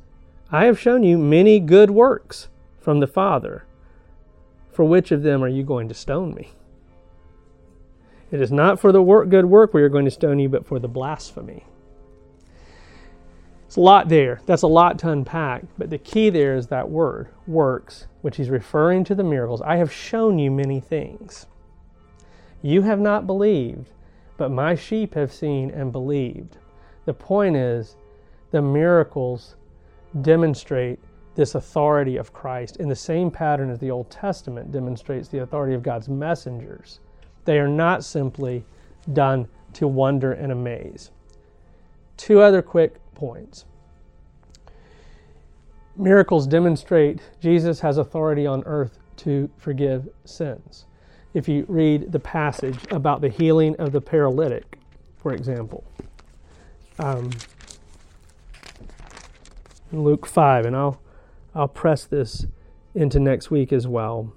I 0.52 0.66
have 0.66 0.80
shown 0.80 1.04
you 1.04 1.18
many 1.18 1.60
good 1.60 1.92
works 1.92 2.50
from 2.80 3.00
the 3.00 3.08
Father. 3.08 3.66
For 4.72 4.84
which 4.84 5.12
of 5.12 5.24
them 5.24 5.44
are 5.44 5.48
you 5.48 5.64
going 5.64 5.88
to 5.88 5.94
stone 5.94 6.36
me? 6.36 6.52
It 8.30 8.42
is 8.42 8.52
not 8.52 8.80
for 8.80 8.92
the 8.92 9.02
work, 9.02 9.30
good 9.30 9.46
work 9.46 9.74
we 9.74 9.82
are 9.82 9.90
going 9.90 10.06
to 10.06 10.12
stone 10.12 10.40
you, 10.40 10.50
but 10.50 10.66
for 10.66 10.80
the 10.80 10.88
blasphemy. 10.88 11.64
It's 13.66 13.78
a 13.78 13.82
lot 13.82 14.10
there. 14.10 14.42
That's 14.46 14.62
a 14.62 14.68
lot 14.68 15.00
to 15.00 15.10
unpack. 15.10 15.64
But 15.78 15.90
the 15.90 15.98
key 15.98 16.30
there 16.30 16.56
is 16.56 16.68
that 16.68 16.90
word, 16.90 17.30
works, 17.48 18.08
which 18.22 18.38
he's 18.38 18.50
referring 18.50 19.04
to 19.06 19.16
the 19.16 19.24
miracles. 19.24 19.62
I 19.62 19.78
have 19.78 19.92
shown 19.92 20.38
you 20.38 20.52
many 20.52 20.80
things. 20.80 21.48
You 22.62 22.84
have 22.84 23.00
not 23.00 23.28
believed, 23.28 23.90
but 24.38 24.52
my 24.52 24.76
sheep 24.76 25.14
have 25.16 25.34
seen 25.34 25.72
and 25.72 25.92
believed. 25.92 26.58
The 27.06 27.14
point 27.14 27.56
is, 27.56 27.96
the 28.52 28.62
miracles 28.62 29.56
demonstrate 30.22 31.00
this 31.36 31.56
authority 31.56 32.18
of 32.18 32.32
Christ 32.34 32.78
in 32.78 32.88
the 32.88 32.96
same 32.96 33.30
pattern 33.30 33.70
as 33.70 33.80
the 33.80 33.92
Old 33.92 34.10
Testament 34.10 34.72
demonstrates 34.72 35.28
the 35.28 35.40
authority 35.40 35.76
of 35.76 35.84
God's 35.84 36.08
messengers. 36.08 37.00
They 37.44 37.60
are 37.60 37.68
not 37.68 38.04
simply 38.04 38.64
done 39.14 39.48
to 39.74 39.88
wonder 39.88 40.32
and 40.32 40.52
amaze. 40.52 41.12
Two 42.18 42.42
other 42.42 42.62
quick 42.62 42.96
points. 43.14 43.66
Miracles 45.98 46.48
demonstrate 46.48 47.20
Jesus 47.42 47.80
has 47.82 47.98
authority 47.98 48.46
on 48.46 48.64
earth 48.66 49.00
to 49.18 49.50
forgive 49.58 50.10
sins. 50.26 50.86
If 51.34 51.48
you 51.50 51.66
read 51.68 52.12
the 52.12 52.20
passage 52.20 52.80
about 52.92 53.22
the 53.22 53.30
healing 53.30 53.76
of 53.78 53.92
the 53.92 54.02
paralytic, 54.02 54.80
for 55.18 55.34
example, 55.34 55.84
um, 57.00 57.30
Luke 59.92 60.26
5, 60.26 60.66
and 60.66 60.76
I'll, 60.76 61.02
I'll 61.54 61.68
press 61.68 62.06
this 62.06 62.46
into 62.94 63.20
next 63.20 63.52
week 63.52 63.72
as 63.72 63.88
well. 63.88 64.34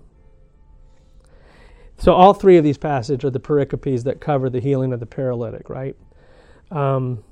So, 1.96 2.12
all 2.12 2.32
three 2.32 2.56
of 2.56 2.64
these 2.64 2.78
passages 2.78 3.24
are 3.24 3.30
the 3.30 3.40
pericopes 3.40 4.04
that 4.04 4.20
cover 4.20 4.48
the 4.48 4.60
healing 4.60 4.92
of 4.92 5.00
the 5.00 5.06
paralytic, 5.06 5.68
right? 5.68 5.96
Um, 6.70 7.24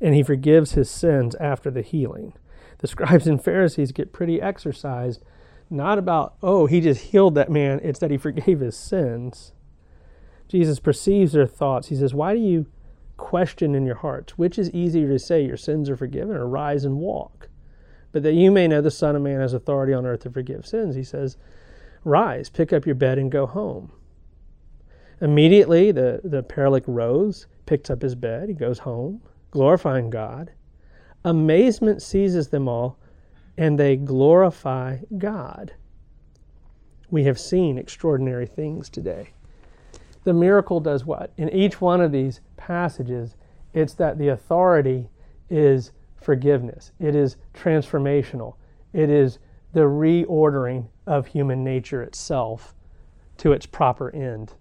and 0.00 0.14
he 0.14 0.22
forgives 0.22 0.72
his 0.72 0.90
sins 0.90 1.34
after 1.36 1.70
the 1.70 1.82
healing. 1.82 2.34
The 2.78 2.86
scribes 2.86 3.26
and 3.26 3.42
Pharisees 3.42 3.92
get 3.92 4.12
pretty 4.12 4.42
exercised, 4.42 5.22
not 5.70 5.98
about, 5.98 6.34
oh, 6.42 6.66
he 6.66 6.82
just 6.82 7.00
healed 7.00 7.34
that 7.36 7.50
man, 7.50 7.80
it's 7.82 7.98
that 8.00 8.10
he 8.10 8.18
forgave 8.18 8.60
his 8.60 8.76
sins. 8.76 9.52
Jesus 10.48 10.78
perceives 10.78 11.32
their 11.32 11.46
thoughts. 11.46 11.88
He 11.88 11.96
says, 11.96 12.12
Why 12.12 12.34
do 12.34 12.40
you 12.40 12.66
question 13.16 13.74
in 13.74 13.86
your 13.86 13.96
hearts? 13.96 14.38
Which 14.38 14.58
is 14.58 14.70
easier 14.70 15.08
to 15.08 15.18
say, 15.18 15.44
Your 15.44 15.56
sins 15.56 15.90
are 15.90 15.96
forgiven, 15.96 16.36
or 16.36 16.46
rise 16.46 16.84
and 16.84 16.98
walk? 16.98 17.48
But 18.12 18.22
that 18.22 18.34
you 18.34 18.50
may 18.50 18.68
know 18.68 18.80
the 18.80 18.90
Son 18.90 19.16
of 19.16 19.22
Man 19.22 19.40
has 19.40 19.54
authority 19.54 19.92
on 19.92 20.06
earth 20.06 20.20
to 20.20 20.30
forgive 20.30 20.66
sins, 20.66 20.94
he 20.94 21.04
says, 21.04 21.36
Rise, 22.04 22.50
pick 22.50 22.72
up 22.72 22.86
your 22.86 22.94
bed, 22.94 23.18
and 23.18 23.30
go 23.30 23.46
home. 23.46 23.92
Immediately, 25.20 25.92
the, 25.92 26.20
the 26.22 26.42
paralytic 26.42 26.84
rose, 26.86 27.46
picks 27.66 27.90
up 27.90 28.02
his 28.02 28.14
bed, 28.14 28.48
he 28.48 28.54
goes 28.54 28.80
home 28.80 29.22
glorifying 29.54 30.10
God. 30.10 30.50
Amazement 31.24 32.02
seizes 32.02 32.48
them 32.48 32.68
all, 32.68 32.98
and 33.56 33.78
they 33.78 33.94
glorify 33.94 34.98
God. 35.16 35.72
We 37.08 37.22
have 37.24 37.38
seen 37.38 37.78
extraordinary 37.78 38.46
things 38.46 38.90
today. 38.90 39.33
The 40.24 40.32
miracle 40.32 40.80
does 40.80 41.04
what? 41.04 41.32
In 41.36 41.50
each 41.50 41.80
one 41.80 42.00
of 42.00 42.12
these 42.12 42.40
passages, 42.56 43.36
it's 43.72 43.94
that 43.94 44.18
the 44.18 44.28
authority 44.28 45.10
is 45.50 45.92
forgiveness, 46.16 46.92
it 46.98 47.14
is 47.14 47.36
transformational, 47.52 48.54
it 48.92 49.10
is 49.10 49.38
the 49.74 49.80
reordering 49.80 50.88
of 51.06 51.26
human 51.26 51.62
nature 51.62 52.02
itself 52.02 52.74
to 53.36 53.52
its 53.52 53.66
proper 53.66 54.10
end. 54.10 54.54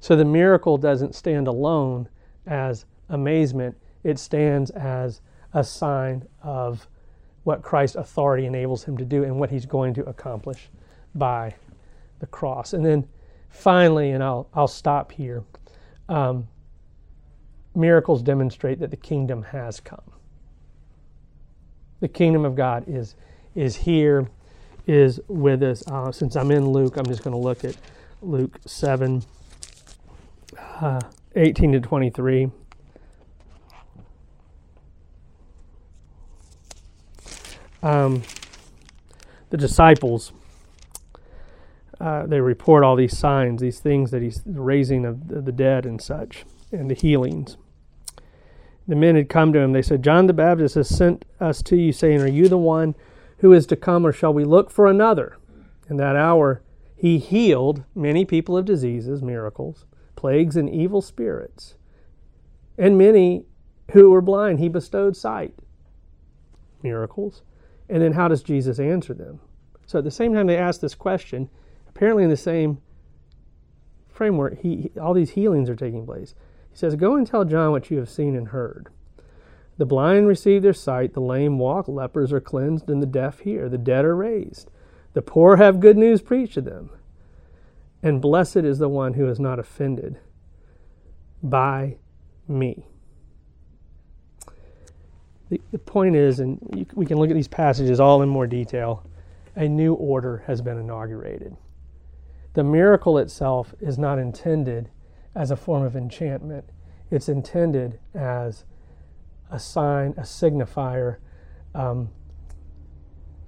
So 0.00 0.16
the 0.16 0.24
miracle 0.24 0.78
doesn't 0.78 1.14
stand 1.14 1.46
alone 1.46 2.08
as 2.46 2.86
amazement, 3.08 3.76
it 4.02 4.18
stands 4.18 4.70
as 4.70 5.20
a 5.54 5.62
sign 5.62 6.26
of 6.42 6.88
what 7.44 7.62
Christ's 7.62 7.96
authority 7.96 8.46
enables 8.46 8.84
him 8.84 8.96
to 8.96 9.04
do 9.04 9.22
and 9.22 9.38
what 9.38 9.50
he's 9.50 9.66
going 9.66 9.94
to 9.94 10.04
accomplish 10.04 10.70
by 11.14 11.54
the 12.18 12.26
cross. 12.26 12.72
And 12.72 12.84
then 12.84 13.06
finally, 13.52 14.10
and 14.10 14.24
I'll, 14.24 14.48
I'll 14.54 14.68
stop 14.68 15.12
here, 15.12 15.44
um, 16.08 16.48
miracles 17.74 18.22
demonstrate 18.22 18.80
that 18.80 18.90
the 18.90 18.96
kingdom 18.96 19.44
has 19.44 19.78
come. 19.80 20.02
The 22.00 22.08
kingdom 22.08 22.44
of 22.44 22.56
God 22.56 22.84
is, 22.88 23.14
is 23.54 23.76
here, 23.76 24.28
is 24.86 25.20
with 25.28 25.62
us. 25.62 25.86
Uh, 25.86 26.10
since 26.10 26.34
I'm 26.34 26.50
in 26.50 26.70
Luke, 26.70 26.96
I'm 26.96 27.06
just 27.06 27.22
going 27.22 27.32
to 27.34 27.38
look 27.40 27.64
at 27.64 27.76
Luke 28.20 28.58
7, 28.66 29.22
uh, 30.58 31.00
18 31.36 31.72
to 31.72 31.80
23. 31.80 32.50
Um, 37.82 38.22
the 39.50 39.56
disciples, 39.56 40.32
uh, 42.02 42.26
they 42.26 42.40
report 42.40 42.82
all 42.82 42.96
these 42.96 43.16
signs, 43.16 43.60
these 43.60 43.78
things 43.78 44.10
that 44.10 44.22
he's 44.22 44.42
raising 44.44 45.04
of 45.04 45.28
the 45.28 45.52
dead 45.52 45.86
and 45.86 46.02
such, 46.02 46.44
and 46.72 46.90
the 46.90 46.94
healings. 46.94 47.56
The 48.88 48.96
men 48.96 49.14
had 49.14 49.28
come 49.28 49.52
to 49.52 49.60
him. 49.60 49.72
They 49.72 49.82
said, 49.82 50.02
John 50.02 50.26
the 50.26 50.32
Baptist 50.32 50.74
has 50.74 50.88
sent 50.88 51.24
us 51.38 51.62
to 51.62 51.76
you, 51.76 51.92
saying, 51.92 52.20
Are 52.20 52.26
you 52.26 52.48
the 52.48 52.58
one 52.58 52.96
who 53.38 53.52
is 53.52 53.66
to 53.66 53.76
come, 53.76 54.04
or 54.04 54.12
shall 54.12 54.34
we 54.34 54.44
look 54.44 54.68
for 54.68 54.88
another? 54.88 55.36
In 55.88 55.96
that 55.98 56.16
hour, 56.16 56.62
he 56.96 57.18
healed 57.18 57.84
many 57.94 58.24
people 58.24 58.56
of 58.56 58.64
diseases, 58.64 59.22
miracles, 59.22 59.84
plagues, 60.16 60.56
and 60.56 60.68
evil 60.68 61.02
spirits. 61.02 61.76
And 62.76 62.98
many 62.98 63.44
who 63.92 64.10
were 64.10 64.20
blind, 64.20 64.58
he 64.58 64.68
bestowed 64.68 65.16
sight, 65.16 65.54
miracles. 66.82 67.42
And 67.88 68.02
then 68.02 68.12
how 68.12 68.26
does 68.26 68.42
Jesus 68.42 68.80
answer 68.80 69.14
them? 69.14 69.38
So 69.86 69.98
at 69.98 70.04
the 70.04 70.10
same 70.10 70.34
time 70.34 70.48
they 70.48 70.56
ask 70.56 70.80
this 70.80 70.96
question, 70.96 71.48
apparently 71.94 72.24
in 72.24 72.30
the 72.30 72.36
same 72.36 72.78
framework, 74.08 74.60
he, 74.60 74.90
all 75.00 75.14
these 75.14 75.30
healings 75.30 75.68
are 75.68 75.76
taking 75.76 76.06
place. 76.06 76.34
He 76.70 76.76
says, 76.76 76.96
Go 76.96 77.16
and 77.16 77.26
tell 77.26 77.44
John 77.44 77.70
what 77.70 77.90
you 77.90 77.98
have 77.98 78.08
seen 78.08 78.36
and 78.36 78.48
heard. 78.48 78.88
The 79.78 79.86
blind 79.86 80.28
receive 80.28 80.62
their 80.62 80.72
sight, 80.72 81.14
the 81.14 81.20
lame 81.20 81.58
walk, 81.58 81.88
lepers 81.88 82.32
are 82.32 82.40
cleansed, 82.40 82.88
and 82.88 83.02
the 83.02 83.06
deaf 83.06 83.40
hear, 83.40 83.68
the 83.68 83.78
dead 83.78 84.04
are 84.04 84.16
raised. 84.16 84.70
The 85.14 85.22
poor 85.22 85.56
have 85.56 85.80
good 85.80 85.96
news 85.96 86.22
preached 86.22 86.54
to 86.54 86.60
them. 86.60 86.90
And 88.02 88.20
blessed 88.20 88.58
is 88.58 88.78
the 88.78 88.88
one 88.88 89.14
who 89.14 89.28
is 89.28 89.38
not 89.38 89.58
offended 89.58 90.18
by 91.42 91.96
me. 92.48 92.86
The, 95.50 95.60
the 95.70 95.78
point 95.78 96.16
is, 96.16 96.40
and 96.40 96.58
you, 96.74 96.86
we 96.94 97.06
can 97.06 97.18
look 97.18 97.30
at 97.30 97.36
these 97.36 97.48
passages 97.48 98.00
all 98.00 98.22
in 98.22 98.28
more 98.28 98.46
detail, 98.46 99.04
a 99.54 99.68
new 99.68 99.94
order 99.94 100.42
has 100.46 100.62
been 100.62 100.78
inaugurated. 100.78 101.56
The 102.54 102.64
miracle 102.64 103.18
itself 103.18 103.74
is 103.80 103.98
not 103.98 104.18
intended 104.18 104.90
as 105.34 105.50
a 105.50 105.56
form 105.56 105.82
of 105.82 105.96
enchantment, 105.96 106.68
it's 107.10 107.28
intended 107.28 107.98
as 108.14 108.64
a 109.50 109.58
sign, 109.58 110.14
a 110.16 110.22
signifier, 110.22 111.16
um, 111.74 112.10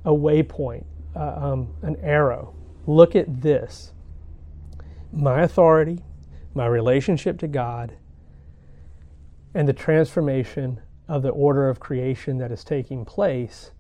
a 0.04 0.10
waypoint, 0.10 0.84
uh, 1.16 1.34
um, 1.36 1.74
an 1.82 1.96
arrow. 2.02 2.54
Look 2.86 3.14
at 3.16 3.42
this. 3.42 3.92
My 5.12 5.42
authority, 5.42 6.00
my 6.54 6.66
relationship 6.66 7.38
to 7.38 7.48
God, 7.48 7.96
and 9.54 9.68
the 9.68 9.72
transformation 9.72 10.80
of 11.08 11.22
the 11.22 11.30
order 11.30 11.68
of 11.68 11.80
creation 11.80 12.38
that 12.38 12.50
is 12.50 12.64
taking 12.64 13.04
place 13.04 13.70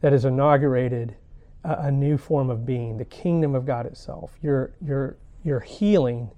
that 0.00 0.12
is 0.12 0.24
inaugurated 0.24 1.16
a, 1.64 1.86
a, 1.86 1.90
new 1.90 2.16
form 2.16 2.50
of 2.50 2.64
being, 2.64 2.96
the 2.96 3.04
kingdom 3.04 3.54
of 3.54 3.66
God 3.66 3.86
itself. 3.86 4.32
Your, 4.42 4.72
your, 4.84 5.16
your 5.44 5.60
healing 5.60 6.30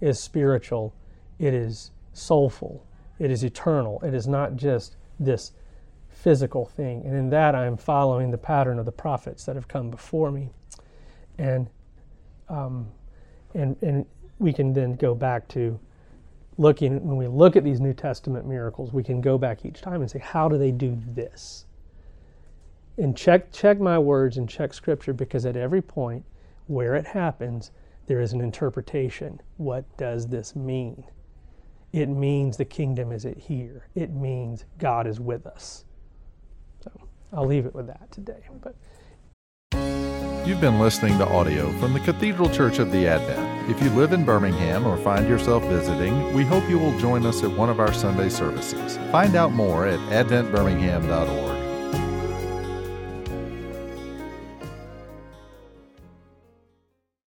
is 0.00 0.20
spiritual, 0.20 0.94
it 1.38 1.54
is 1.54 1.90
soulful, 2.12 2.86
it 3.20 3.30
is 3.30 3.44
eternal. 3.44 4.00
It 4.02 4.14
is 4.14 4.26
not 4.26 4.56
just 4.56 4.96
this 5.20 5.52
physical 6.08 6.64
thing. 6.64 7.04
And 7.04 7.14
in 7.14 7.30
that, 7.30 7.54
I 7.54 7.66
am 7.66 7.76
following 7.76 8.30
the 8.30 8.38
pattern 8.38 8.78
of 8.78 8.86
the 8.86 8.92
prophets 8.92 9.44
that 9.44 9.54
have 9.54 9.68
come 9.68 9.90
before 9.90 10.32
me. 10.32 10.50
And, 11.38 11.68
um, 12.48 12.88
and, 13.54 13.76
and 13.82 14.06
we 14.38 14.52
can 14.52 14.72
then 14.72 14.94
go 14.94 15.14
back 15.14 15.48
to 15.48 15.78
looking, 16.56 17.06
when 17.06 17.16
we 17.16 17.26
look 17.26 17.56
at 17.56 17.64
these 17.64 17.80
New 17.80 17.92
Testament 17.92 18.46
miracles, 18.46 18.92
we 18.92 19.02
can 19.02 19.20
go 19.20 19.36
back 19.36 19.64
each 19.64 19.82
time 19.82 20.00
and 20.00 20.10
say, 20.10 20.18
how 20.18 20.48
do 20.48 20.56
they 20.56 20.70
do 20.70 20.98
this? 21.08 21.66
And 23.00 23.16
check, 23.16 23.50
check 23.50 23.80
my 23.80 23.98
words 23.98 24.36
and 24.36 24.48
check 24.48 24.74
scripture 24.74 25.12
because 25.12 25.46
at 25.46 25.56
every 25.56 25.82
point 25.82 26.24
where 26.66 26.94
it 26.94 27.06
happens, 27.06 27.70
there 28.06 28.20
is 28.20 28.32
an 28.32 28.40
interpretation. 28.40 29.40
What 29.56 29.84
does 29.96 30.26
this 30.28 30.54
mean? 30.54 31.04
it 31.92 32.08
means 32.08 32.56
the 32.56 32.64
kingdom 32.64 33.12
is 33.12 33.26
at 33.26 33.36
here. 33.36 33.88
It 33.94 34.10
means 34.12 34.64
God 34.78 35.06
is 35.06 35.18
with 35.18 35.46
us. 35.46 35.84
So 36.82 36.90
I'll 37.32 37.46
leave 37.46 37.66
it 37.66 37.74
with 37.74 37.86
that 37.88 38.10
today. 38.10 38.42
But 38.62 38.76
You've 40.46 40.60
been 40.60 40.80
listening 40.80 41.18
to 41.18 41.28
audio 41.28 41.70
from 41.78 41.92
the 41.92 42.00
Cathedral 42.00 42.48
Church 42.48 42.78
of 42.78 42.90
the 42.92 43.06
Advent. 43.06 43.70
If 43.70 43.82
you 43.82 43.90
live 43.90 44.12
in 44.12 44.24
Birmingham 44.24 44.86
or 44.86 44.96
find 44.96 45.28
yourself 45.28 45.62
visiting, 45.64 46.32
we 46.32 46.44
hope 46.44 46.68
you 46.68 46.78
will 46.78 46.98
join 46.98 47.26
us 47.26 47.44
at 47.44 47.50
one 47.50 47.68
of 47.68 47.78
our 47.78 47.92
Sunday 47.92 48.30
services. 48.30 48.96
Find 49.12 49.36
out 49.36 49.52
more 49.52 49.86
at 49.86 49.98
adventbirmingham.org. 50.10 51.59